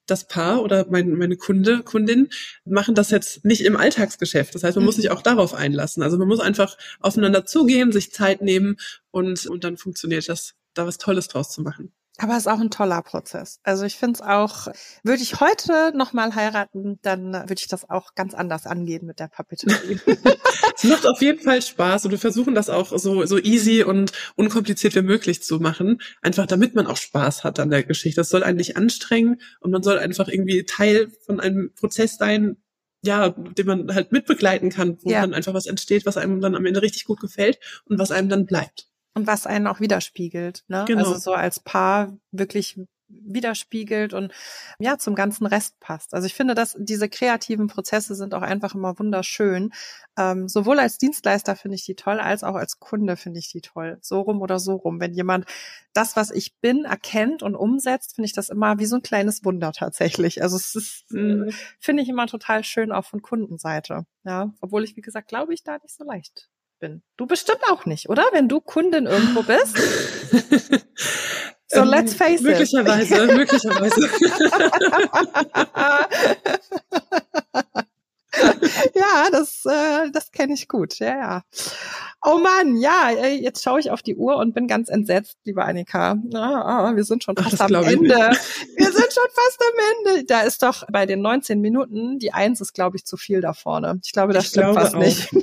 das 0.07 0.25
Paar 0.25 0.63
oder 0.63 0.87
mein, 0.89 1.11
meine 1.11 1.35
Kunde, 1.35 1.83
Kundin 1.83 2.29
machen 2.65 2.95
das 2.95 3.11
jetzt 3.11 3.45
nicht 3.45 3.61
im 3.61 3.75
Alltagsgeschäft. 3.75 4.55
Das 4.55 4.63
heißt, 4.63 4.75
man 4.75 4.83
mhm. 4.83 4.87
muss 4.87 4.95
sich 4.95 5.11
auch 5.11 5.21
darauf 5.21 5.53
einlassen. 5.53 6.01
Also 6.01 6.17
man 6.17 6.27
muss 6.27 6.39
einfach 6.39 6.77
aufeinander 6.99 7.45
zugehen, 7.45 7.91
sich 7.91 8.11
Zeit 8.11 8.41
nehmen 8.41 8.77
und, 9.11 9.45
und 9.45 9.63
dann 9.63 9.77
funktioniert 9.77 10.27
das, 10.29 10.55
da 10.73 10.87
was 10.87 10.97
Tolles 10.97 11.27
draus 11.27 11.51
zu 11.51 11.61
machen. 11.61 11.91
Aber 12.19 12.33
es 12.33 12.39
ist 12.39 12.47
auch 12.47 12.59
ein 12.59 12.71
toller 12.71 13.03
Prozess. 13.03 13.59
Also 13.63 13.85
ich 13.85 13.95
finde 13.95 14.15
es 14.15 14.21
auch, 14.21 14.67
würde 15.03 15.21
ich 15.21 15.39
heute 15.39 15.93
nochmal 15.95 16.33
heiraten, 16.33 16.97
dann 17.03 17.33
würde 17.33 17.55
ich 17.59 17.67
das 17.67 17.89
auch 17.89 18.15
ganz 18.15 18.33
anders 18.33 18.65
angehen 18.65 19.05
mit 19.05 19.19
der 19.19 19.27
Papeterie. 19.27 19.99
es 20.75 20.83
macht 20.83 21.05
auf 21.05 21.21
jeden 21.21 21.43
Fall 21.43 21.61
Spaß 21.61 22.05
und 22.05 22.11
wir 22.11 22.17
versuchen 22.17 22.55
das 22.55 22.69
auch 22.69 22.97
so, 22.97 23.25
so 23.27 23.37
easy 23.37 23.83
und 23.83 24.13
unkompliziert 24.35 24.95
wie 24.95 25.03
möglich 25.03 25.43
zu 25.43 25.59
machen. 25.59 25.99
Einfach 26.23 26.47
damit 26.47 26.73
man 26.73 26.87
auch 26.87 26.97
Spaß 26.97 27.43
hat 27.43 27.59
an 27.59 27.69
der 27.69 27.83
Geschichte. 27.83 28.19
Das 28.19 28.29
soll 28.29 28.43
einen 28.43 28.57
nicht 28.57 28.77
anstrengen 28.77 29.39
und 29.59 29.69
man 29.69 29.83
soll 29.83 29.99
einfach 29.99 30.27
irgendwie 30.27 30.65
Teil 30.65 31.11
von 31.23 31.39
einem 31.39 31.71
Prozess 31.75 32.17
sein, 32.17 32.57
ja, 33.03 33.29
den 33.29 33.67
man 33.67 33.93
halt 33.93 34.11
mitbegleiten 34.11 34.71
kann, 34.71 34.97
wo 35.03 35.11
ja. 35.11 35.21
dann 35.21 35.35
einfach 35.35 35.53
was 35.53 35.67
entsteht, 35.67 36.07
was 36.07 36.17
einem 36.17 36.41
dann 36.41 36.55
am 36.55 36.65
Ende 36.65 36.81
richtig 36.81 37.05
gut 37.05 37.19
gefällt 37.19 37.59
und 37.85 37.99
was 37.99 38.09
einem 38.09 38.27
dann 38.27 38.47
bleibt 38.47 38.87
und 39.17 39.27
was 39.27 39.45
einen 39.45 39.67
auch 39.67 39.79
widerspiegelt. 39.79 40.63
Ne? 40.67 40.85
Genau. 40.87 41.03
Also 41.03 41.17
so 41.17 41.33
als 41.33 41.59
Paar 41.59 42.17
wirklich 42.31 42.79
widerspiegelt 43.09 44.13
und 44.13 44.33
ja 44.79 44.97
zum 44.97 45.15
ganzen 45.15 45.45
Rest 45.45 45.79
passt. 45.79 46.13
Also 46.13 46.27
ich 46.27 46.33
finde, 46.33 46.55
dass 46.55 46.75
diese 46.77 47.09
kreativen 47.09 47.67
Prozesse 47.67 48.15
sind 48.15 48.33
auch 48.33 48.41
einfach 48.41 48.75
immer 48.75 48.99
wunderschön. 48.99 49.71
Ähm, 50.17 50.47
sowohl 50.47 50.79
als 50.79 50.97
Dienstleister 50.97 51.55
finde 51.55 51.75
ich 51.75 51.85
die 51.85 51.95
toll, 51.95 52.19
als 52.19 52.43
auch 52.43 52.55
als 52.55 52.79
Kunde 52.79 53.15
finde 53.15 53.39
ich 53.39 53.49
die 53.49 53.61
toll. 53.61 53.97
So 54.01 54.21
rum 54.21 54.41
oder 54.41 54.59
so 54.59 54.75
rum. 54.75 54.99
Wenn 54.99 55.13
jemand 55.13 55.45
das, 55.93 56.15
was 56.15 56.31
ich 56.31 56.57
bin, 56.59 56.85
erkennt 56.85 57.43
und 57.43 57.55
umsetzt, 57.55 58.15
finde 58.15 58.25
ich 58.25 58.33
das 58.33 58.49
immer 58.49 58.77
wie 58.79 58.85
so 58.85 58.97
ein 58.97 59.01
kleines 59.01 59.45
Wunder 59.45 59.71
tatsächlich. 59.71 60.41
Also 60.41 60.57
es 60.57 60.75
ist, 60.75 61.11
äh, 61.11 61.17
mhm. 61.17 61.51
finde 61.79 62.03
ich 62.03 62.09
immer 62.09 62.27
total 62.27 62.63
schön 62.63 62.91
auch 62.91 63.05
von 63.05 63.21
Kundenseite. 63.21 64.05
Ja, 64.23 64.53
obwohl 64.59 64.83
ich 64.83 64.95
wie 64.97 65.01
gesagt 65.01 65.29
glaube 65.29 65.53
ich 65.53 65.63
da 65.63 65.77
nicht 65.77 65.95
so 65.95 66.03
leicht 66.03 66.49
bin. 66.79 67.01
Du 67.17 67.25
bestimmt 67.25 67.61
auch 67.69 67.85
nicht, 67.85 68.09
oder? 68.09 68.23
Wenn 68.31 68.47
du 68.47 68.59
Kundin 68.61 69.05
irgendwo 69.05 69.43
bist. 69.43 69.77
so, 71.67 71.81
ähm, 71.81 71.89
let's 71.89 72.13
face 72.13 72.41
möglicherweise, 72.41 73.23
it. 73.23 73.35
Möglicherweise, 73.35 73.99
möglicherweise. 74.01 74.57
ja, 78.95 79.29
das, 79.31 79.63
äh, 79.65 80.11
das 80.11 80.31
kenne 80.31 80.53
ich 80.53 80.67
gut. 80.67 80.99
Ja, 80.99 81.15
ja. 81.15 81.43
Oh 82.23 82.39
Mann, 82.39 82.77
ja, 82.77 83.11
jetzt 83.11 83.63
schaue 83.63 83.79
ich 83.79 83.91
auf 83.91 84.01
die 84.01 84.15
Uhr 84.15 84.37
und 84.37 84.53
bin 84.53 84.67
ganz 84.67 84.89
entsetzt, 84.89 85.37
liebe 85.43 85.63
Annika. 85.63 86.17
Ah, 86.33 86.95
wir 86.95 87.03
sind 87.03 87.23
schon 87.23 87.37
fast 87.37 87.61
Ach, 87.61 87.67
am 87.67 87.83
Ende. 87.83 88.15
Wir 88.77 88.91
sind 88.91 89.13
schon 89.13 89.27
fast 89.33 89.61
am 89.61 90.13
Ende. 90.13 90.25
Da 90.25 90.41
ist 90.41 90.63
doch 90.63 90.83
bei 90.91 91.05
den 91.05 91.21
19 91.21 91.61
Minuten, 91.61 92.19
die 92.19 92.33
Eins 92.33 92.61
ist, 92.61 92.73
glaube 92.73 92.97
ich, 92.97 93.05
zu 93.05 93.17
viel 93.17 93.41
da 93.41 93.53
vorne. 93.53 93.99
Ich 94.03 94.11
glaube, 94.11 94.33
das 94.33 94.45
ich 94.45 94.49
stimmt 94.49 94.73
glaube 94.73 94.81
fast 94.81 94.95
auch. 94.95 94.99
nicht. 94.99 95.29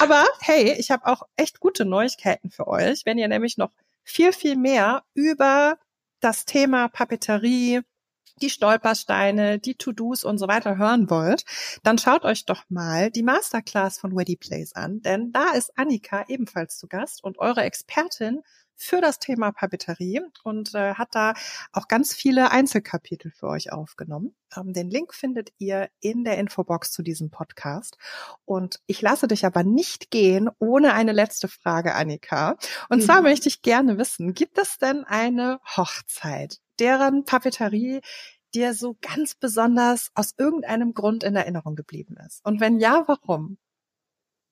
Aber 0.00 0.24
hey, 0.40 0.74
ich 0.78 0.90
habe 0.90 1.06
auch 1.06 1.22
echt 1.36 1.60
gute 1.60 1.84
Neuigkeiten 1.84 2.50
für 2.50 2.66
euch. 2.68 3.02
Wenn 3.04 3.18
ihr 3.18 3.28
nämlich 3.28 3.56
noch 3.56 3.70
viel, 4.02 4.32
viel 4.32 4.56
mehr 4.56 5.02
über 5.14 5.78
das 6.20 6.44
Thema 6.44 6.88
Papeterie, 6.88 7.82
die 8.42 8.50
Stolpersteine, 8.50 9.58
die 9.58 9.74
To-Dos 9.74 10.24
und 10.24 10.38
so 10.38 10.48
weiter 10.48 10.76
hören 10.76 11.10
wollt, 11.10 11.44
dann 11.82 11.98
schaut 11.98 12.24
euch 12.24 12.44
doch 12.44 12.64
mal 12.68 13.10
die 13.10 13.22
Masterclass 13.22 13.98
von 13.98 14.16
Weddy 14.16 14.36
Place 14.36 14.74
an, 14.74 15.00
denn 15.00 15.32
da 15.32 15.52
ist 15.52 15.76
Annika 15.78 16.24
ebenfalls 16.28 16.78
zu 16.78 16.88
Gast 16.88 17.22
und 17.22 17.38
eure 17.38 17.62
Expertin 17.62 18.42
für 18.76 19.00
das 19.00 19.18
Thema 19.18 19.52
Papeterie 19.52 20.20
und 20.42 20.74
äh, 20.74 20.94
hat 20.94 21.08
da 21.12 21.34
auch 21.72 21.88
ganz 21.88 22.14
viele 22.14 22.50
Einzelkapitel 22.50 23.30
für 23.30 23.48
euch 23.48 23.72
aufgenommen. 23.72 24.34
Ähm, 24.56 24.72
den 24.72 24.90
Link 24.90 25.14
findet 25.14 25.52
ihr 25.58 25.88
in 26.00 26.24
der 26.24 26.38
Infobox 26.38 26.90
zu 26.92 27.02
diesem 27.02 27.30
Podcast. 27.30 27.96
Und 28.44 28.80
ich 28.86 29.00
lasse 29.00 29.28
dich 29.28 29.46
aber 29.46 29.62
nicht 29.62 30.10
gehen 30.10 30.50
ohne 30.58 30.94
eine 30.94 31.12
letzte 31.12 31.48
Frage, 31.48 31.94
Annika. 31.94 32.56
Und 32.88 32.98
mhm. 32.98 33.02
zwar 33.02 33.22
möchte 33.22 33.48
ich 33.48 33.62
gerne 33.62 33.98
wissen, 33.98 34.34
gibt 34.34 34.58
es 34.58 34.78
denn 34.78 35.04
eine 35.04 35.60
Hochzeit, 35.76 36.60
deren 36.78 37.24
Papeterie 37.24 38.00
dir 38.54 38.74
so 38.74 38.96
ganz 39.00 39.34
besonders 39.34 40.10
aus 40.14 40.34
irgendeinem 40.38 40.94
Grund 40.94 41.24
in 41.24 41.36
Erinnerung 41.36 41.74
geblieben 41.74 42.16
ist? 42.26 42.44
Und 42.44 42.60
wenn 42.60 42.78
ja, 42.78 43.04
warum? 43.06 43.58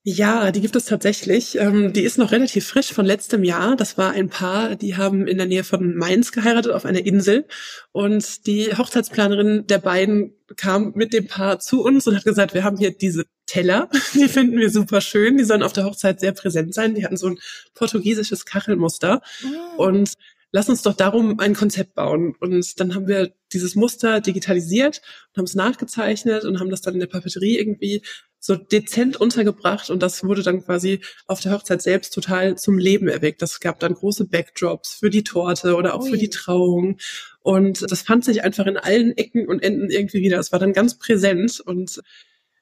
Ja, 0.05 0.51
die 0.51 0.61
gibt 0.61 0.75
es 0.75 0.87
tatsächlich. 0.87 1.57
Ähm, 1.61 1.93
die 1.93 2.03
ist 2.03 2.19
noch 2.19 2.33
relativ 2.33 2.67
frisch 2.67 2.93
von 2.93 3.07
letztem 3.07 3.45
Jahr. 3.45 3.77
Das 3.77 3.97
war 3.97 4.11
ein 4.11 4.29
Paar, 4.29 4.75
die 4.75 4.97
haben 4.97 5.29
in 5.29 5.39
der 5.39 5.47
Nähe 5.47 5.63
von 5.63 5.95
Mainz 5.95 6.33
geheiratet 6.33 6.73
auf 6.73 6.85
einer 6.85 7.07
Insel. 7.07 7.47
Und 7.93 8.49
die 8.49 8.77
Hochzeitsplanerin 8.77 9.69
der 9.69 9.79
beiden 9.79 10.35
kam 10.57 10.93
mit 10.97 11.13
dem 11.13 11.29
Paar 11.29 11.61
zu 11.61 11.85
uns 11.85 12.09
und 12.09 12.17
hat 12.17 12.25
gesagt, 12.25 12.53
wir 12.53 12.65
haben 12.65 12.79
hier 12.79 12.91
diese 12.91 13.27
Teller, 13.47 13.89
die 14.15 14.27
finden 14.27 14.59
wir 14.59 14.71
super 14.71 15.01
schön. 15.01 15.39
Die 15.39 15.45
sollen 15.45 15.63
auf 15.63 15.73
der 15.73 15.85
Hochzeit 15.85 16.19
sehr 16.19 16.33
präsent 16.33 16.75
sein. 16.75 16.97
Die 16.97 17.05
hatten 17.05 17.17
so 17.17 17.29
ein 17.29 17.39
portugiesisches 17.75 18.45
Kachelmuster. 18.45 19.23
Mhm. 19.41 19.57
Und 19.77 20.15
lass 20.53 20.69
uns 20.69 20.83
doch 20.83 20.95
darum 20.95 21.41
ein 21.41 21.55
Konzept 21.55 21.95
bauen. 21.95 22.37
Und 22.39 22.79
dann 22.79 22.95
haben 22.95 23.09
wir 23.09 23.33
dieses 23.53 23.75
Muster 23.75 24.21
digitalisiert 24.21 25.03
und 25.31 25.39
haben 25.39 25.45
es 25.47 25.55
nachgezeichnet 25.55 26.45
und 26.45 26.61
haben 26.61 26.71
das 26.71 26.83
dann 26.83 26.95
in 26.95 27.01
der 27.01 27.07
Papeterie 27.09 27.59
irgendwie 27.59 28.03
so 28.45 28.57
dezent 28.57 29.17
untergebracht 29.17 29.89
und 29.89 30.03
das 30.03 30.25
wurde 30.25 30.43
dann 30.43 30.65
quasi 30.65 31.01
auf 31.29 31.41
der 31.41 31.53
Hochzeit 31.53 31.81
selbst 31.81 32.13
total 32.13 32.59
zum 32.59 32.77
Leben 32.77 33.07
erweckt. 33.07 33.41
Das 33.41 33.61
gab 33.61 33.79
dann 33.79 33.95
große 33.95 34.25
Backdrops 34.25 34.95
für 34.95 35.11
die 35.11 35.23
Torte 35.23 35.77
oder 35.77 35.95
auch 35.95 36.03
Ui. 36.03 36.11
für 36.11 36.19
die 36.19 36.29
Trauung 36.29 36.99
und 37.41 37.89
das 37.89 38.03
fand 38.03 38.25
sich 38.25 38.43
einfach 38.43 38.67
in 38.67 38.77
allen 38.77 39.17
Ecken 39.17 39.47
und 39.47 39.63
Enden 39.63 39.91
irgendwie 39.91 40.23
wieder. 40.23 40.41
Es 40.41 40.51
war 40.51 40.59
dann 40.59 40.73
ganz 40.73 40.99
präsent 40.99 41.61
und 41.61 42.03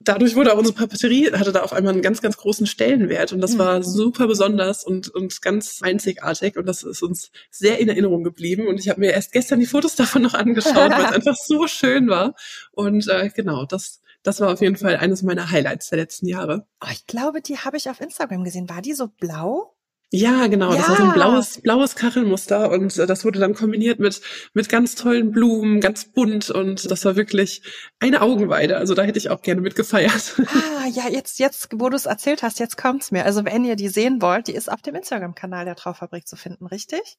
dadurch 0.01 0.35
wurde 0.35 0.53
auch 0.53 0.59
unsere 0.59 0.77
Papeterie, 0.77 1.33
hatte 1.33 1.53
da 1.53 1.63
auf 1.63 1.73
einmal 1.73 1.93
einen 1.93 2.03
ganz, 2.03 2.23
ganz 2.23 2.37
großen 2.37 2.67
Stellenwert 2.67 3.33
und 3.33 3.41
das 3.41 3.53
mhm. 3.53 3.59
war 3.59 3.83
super 3.83 4.27
besonders 4.27 4.85
und, 4.85 5.09
und 5.09 5.41
ganz 5.43 5.81
einzigartig 5.83 6.57
und 6.57 6.67
das 6.67 6.83
ist 6.83 7.03
uns 7.03 7.31
sehr 7.51 7.79
in 7.79 7.89
Erinnerung 7.89 8.25
geblieben 8.25 8.67
und 8.67 8.81
ich 8.81 8.89
habe 8.89 9.01
mir 9.01 9.13
erst 9.13 9.33
gestern 9.33 9.61
die 9.61 9.67
Fotos 9.67 9.95
davon 9.95 10.23
noch 10.23 10.35
angeschaut, 10.35 10.75
weil 10.91 11.05
es 11.05 11.13
einfach 11.13 11.37
so 11.37 11.67
schön 11.67 12.09
war 12.09 12.35
und 12.73 13.07
äh, 13.09 13.31
genau, 13.35 13.67
das 13.67 14.01
das 14.23 14.41
war 14.41 14.53
auf 14.53 14.61
jeden 14.61 14.77
Fall 14.77 14.97
eines 14.97 15.23
meiner 15.23 15.51
Highlights 15.51 15.89
der 15.89 15.99
letzten 15.99 16.27
Jahre. 16.27 16.67
Oh, 16.85 16.91
ich 16.93 17.07
glaube, 17.07 17.41
die 17.41 17.57
habe 17.57 17.79
ich 17.79 17.89
auf 17.89 18.03
Instagram 18.03 18.45
gesehen. 18.45 18.69
War 18.69 18.83
die 18.83 18.93
so 18.93 19.09
blau? 19.09 19.75
Ja, 20.13 20.49
genau. 20.49 20.73
Ja. 20.73 20.79
Das 20.79 20.89
war 20.89 20.97
so 20.97 21.03
ein 21.05 21.13
blaues, 21.13 21.61
blaues 21.61 21.95
Kachelmuster 21.95 22.71
und 22.71 22.99
äh, 22.99 23.07
das 23.07 23.25
wurde 23.25 23.39
dann 23.39 23.55
kombiniert 23.55 24.01
mit, 24.01 24.21
mit 24.55 24.69
ganz 24.69 24.97
tollen 24.97 25.31
Blumen, 25.31 25.81
ganz 25.81 26.05
bunt 26.05 26.51
und 26.51 26.91
das 26.91 27.05
war 27.05 27.15
wirklich 27.15 27.63
eine 28.01 28.21
Augenweide. 28.21 28.77
Also 28.77 28.95
da 28.95 29.03
hätte 29.03 29.19
ich 29.19 29.31
auch 29.31 29.41
gerne 29.43 29.61
mitgefeiert. 29.61 30.35
Ah, 30.47 30.89
ja, 30.89 31.09
jetzt, 31.09 31.39
jetzt, 31.39 31.69
wo 31.75 31.89
du 31.89 31.97
es 31.97 32.07
erzählt 32.07 32.43
hast, 32.43 32.59
jetzt 32.59 32.77
kommt's 32.77 33.13
mir. 33.13 33.25
Also 33.25 33.45
wenn 33.45 33.65
ihr 33.65 33.77
die 33.77 33.89
sehen 33.89 34.21
wollt, 34.21 34.49
die 34.49 34.55
ist 34.55 34.71
auf 34.71 34.83
dem 34.83 34.97
Instagram-Kanal 34.97 35.65
der 35.65 35.77
Traufabrik 35.77 36.27
zu 36.27 36.35
finden, 36.35 36.67
richtig? 36.67 37.19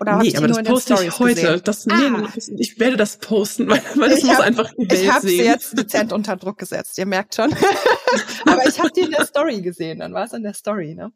Oder 0.00 0.18
nee, 0.18 0.36
aber 0.36 0.48
das 0.48 0.62
poste 0.62 0.94
ich 1.02 1.18
heute. 1.18 1.60
Das, 1.62 1.88
ah. 1.88 1.96
nee, 1.96 2.28
ich 2.58 2.78
werde 2.78 2.96
das 2.96 3.16
posten, 3.16 3.68
weil, 3.68 3.82
weil 3.96 4.10
das 4.10 4.18
ich 4.18 4.24
muss 4.24 4.36
hab, 4.36 4.44
einfach 4.44 4.70
die 4.72 4.90
Welt 4.90 4.92
Ich 4.92 5.10
habe 5.10 5.26
sie 5.26 5.42
jetzt 5.42 5.76
dezent 5.76 6.12
unter 6.12 6.36
Druck 6.36 6.58
gesetzt, 6.58 6.98
ihr 6.98 7.06
merkt 7.06 7.34
schon. 7.34 7.52
aber 8.46 8.66
ich 8.68 8.78
habe 8.78 8.90
die 8.90 9.00
in 9.00 9.10
der 9.10 9.26
Story 9.26 9.62
gesehen, 9.62 10.00
dann 10.00 10.12
war 10.12 10.26
es 10.26 10.32
in 10.32 10.42
der 10.42 10.54
Story, 10.54 10.94
ne? 10.94 11.12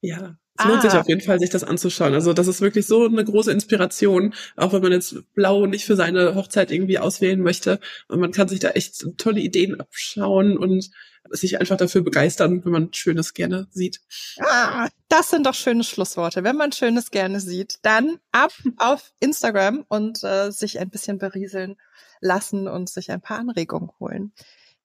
Ja, 0.00 0.36
es 0.58 0.64
ah. 0.64 0.68
lohnt 0.68 0.82
sich 0.82 0.92
ah. 0.92 1.00
auf 1.00 1.08
jeden 1.08 1.20
Fall, 1.20 1.38
sich 1.38 1.50
das 1.50 1.64
anzuschauen. 1.64 2.14
Also 2.14 2.32
das 2.32 2.48
ist 2.48 2.60
wirklich 2.60 2.86
so 2.86 3.06
eine 3.06 3.24
große 3.24 3.52
Inspiration, 3.52 4.34
auch 4.56 4.72
wenn 4.72 4.82
man 4.82 4.92
jetzt 4.92 5.16
Blau 5.34 5.66
nicht 5.66 5.84
für 5.84 5.96
seine 5.96 6.34
Hochzeit 6.34 6.70
irgendwie 6.72 6.98
auswählen 6.98 7.40
möchte. 7.40 7.78
Und 8.08 8.20
man 8.20 8.32
kann 8.32 8.48
sich 8.48 8.58
da 8.58 8.70
echt 8.70 9.06
tolle 9.18 9.40
Ideen 9.40 9.80
abschauen 9.80 10.58
und 10.58 10.90
sich 11.30 11.60
einfach 11.60 11.76
dafür 11.76 12.02
begeistern, 12.02 12.64
wenn 12.64 12.72
man 12.72 12.92
Schönes 12.92 13.34
gerne 13.34 13.68
sieht. 13.70 14.00
Ah, 14.40 14.88
das 15.08 15.30
sind 15.30 15.46
doch 15.46 15.54
schöne 15.54 15.84
Schlussworte. 15.84 16.42
Wenn 16.42 16.56
man 16.56 16.72
Schönes 16.72 17.10
gerne 17.10 17.40
sieht, 17.40 17.78
dann 17.82 18.18
ab 18.32 18.52
auf 18.78 19.12
Instagram 19.20 19.84
und 19.88 20.24
äh, 20.24 20.50
sich 20.50 20.80
ein 20.80 20.90
bisschen 20.90 21.18
berieseln 21.18 21.76
lassen 22.20 22.66
und 22.66 22.88
sich 22.88 23.10
ein 23.10 23.20
paar 23.20 23.38
Anregungen 23.38 23.90
holen. 24.00 24.32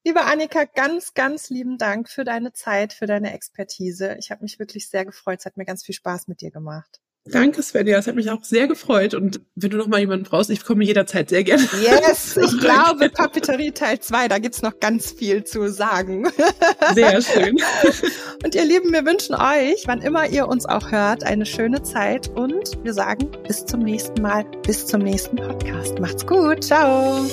Liebe 0.05 0.25
Annika, 0.25 0.65
ganz, 0.65 1.13
ganz 1.13 1.49
lieben 1.49 1.77
Dank 1.77 2.09
für 2.09 2.25
deine 2.25 2.51
Zeit, 2.51 2.91
für 2.91 3.05
deine 3.05 3.33
Expertise. 3.33 4.17
Ich 4.19 4.31
habe 4.31 4.43
mich 4.43 4.59
wirklich 4.59 4.89
sehr 4.89 5.05
gefreut. 5.05 5.39
Es 5.39 5.45
hat 5.45 5.55
mir 5.55 5.65
ganz 5.65 5.85
viel 5.85 5.95
Spaß 5.95 6.27
mit 6.27 6.41
dir 6.41 6.51
gemacht. 6.51 6.99
Danke, 7.25 7.63
Svenja. 7.63 7.97
Es 7.97 8.07
hat 8.07 8.15
mich 8.15 8.29
auch 8.29 8.43
sehr 8.43 8.67
gefreut. 8.67 9.13
Und 9.13 9.39
wenn 9.55 9.69
du 9.69 9.77
noch 9.77 9.87
mal 9.87 10.01
jemanden 10.01 10.25
brauchst, 10.25 10.49
ich 10.49 10.65
komme 10.65 10.83
jederzeit 10.83 11.29
sehr 11.29 11.45
gerne. 11.45 11.63
Yes, 11.81 12.35
ich 12.35 12.59
glaube, 12.59 13.09
Papeterie 13.09 13.71
Teil 13.71 14.01
2, 14.01 14.27
da 14.27 14.39
gibt's 14.39 14.61
noch 14.61 14.81
ganz 14.81 15.11
viel 15.11 15.45
zu 15.45 15.69
sagen. 15.69 16.27
Sehr 16.93 17.21
schön. 17.21 17.57
Und 18.43 18.55
ihr 18.55 18.65
Lieben, 18.65 18.91
wir 18.91 19.05
wünschen 19.05 19.35
euch, 19.35 19.83
wann 19.85 20.01
immer 20.01 20.27
ihr 20.27 20.47
uns 20.49 20.65
auch 20.65 20.91
hört, 20.91 21.23
eine 21.23 21.45
schöne 21.45 21.81
Zeit. 21.81 22.27
Und 22.27 22.83
wir 22.83 22.93
sagen 22.93 23.31
bis 23.47 23.65
zum 23.65 23.81
nächsten 23.81 24.21
Mal, 24.21 24.43
bis 24.65 24.85
zum 24.85 25.01
nächsten 25.01 25.37
Podcast. 25.37 25.99
Macht's 25.99 26.27
gut. 26.27 26.65
Ciao. 26.65 27.25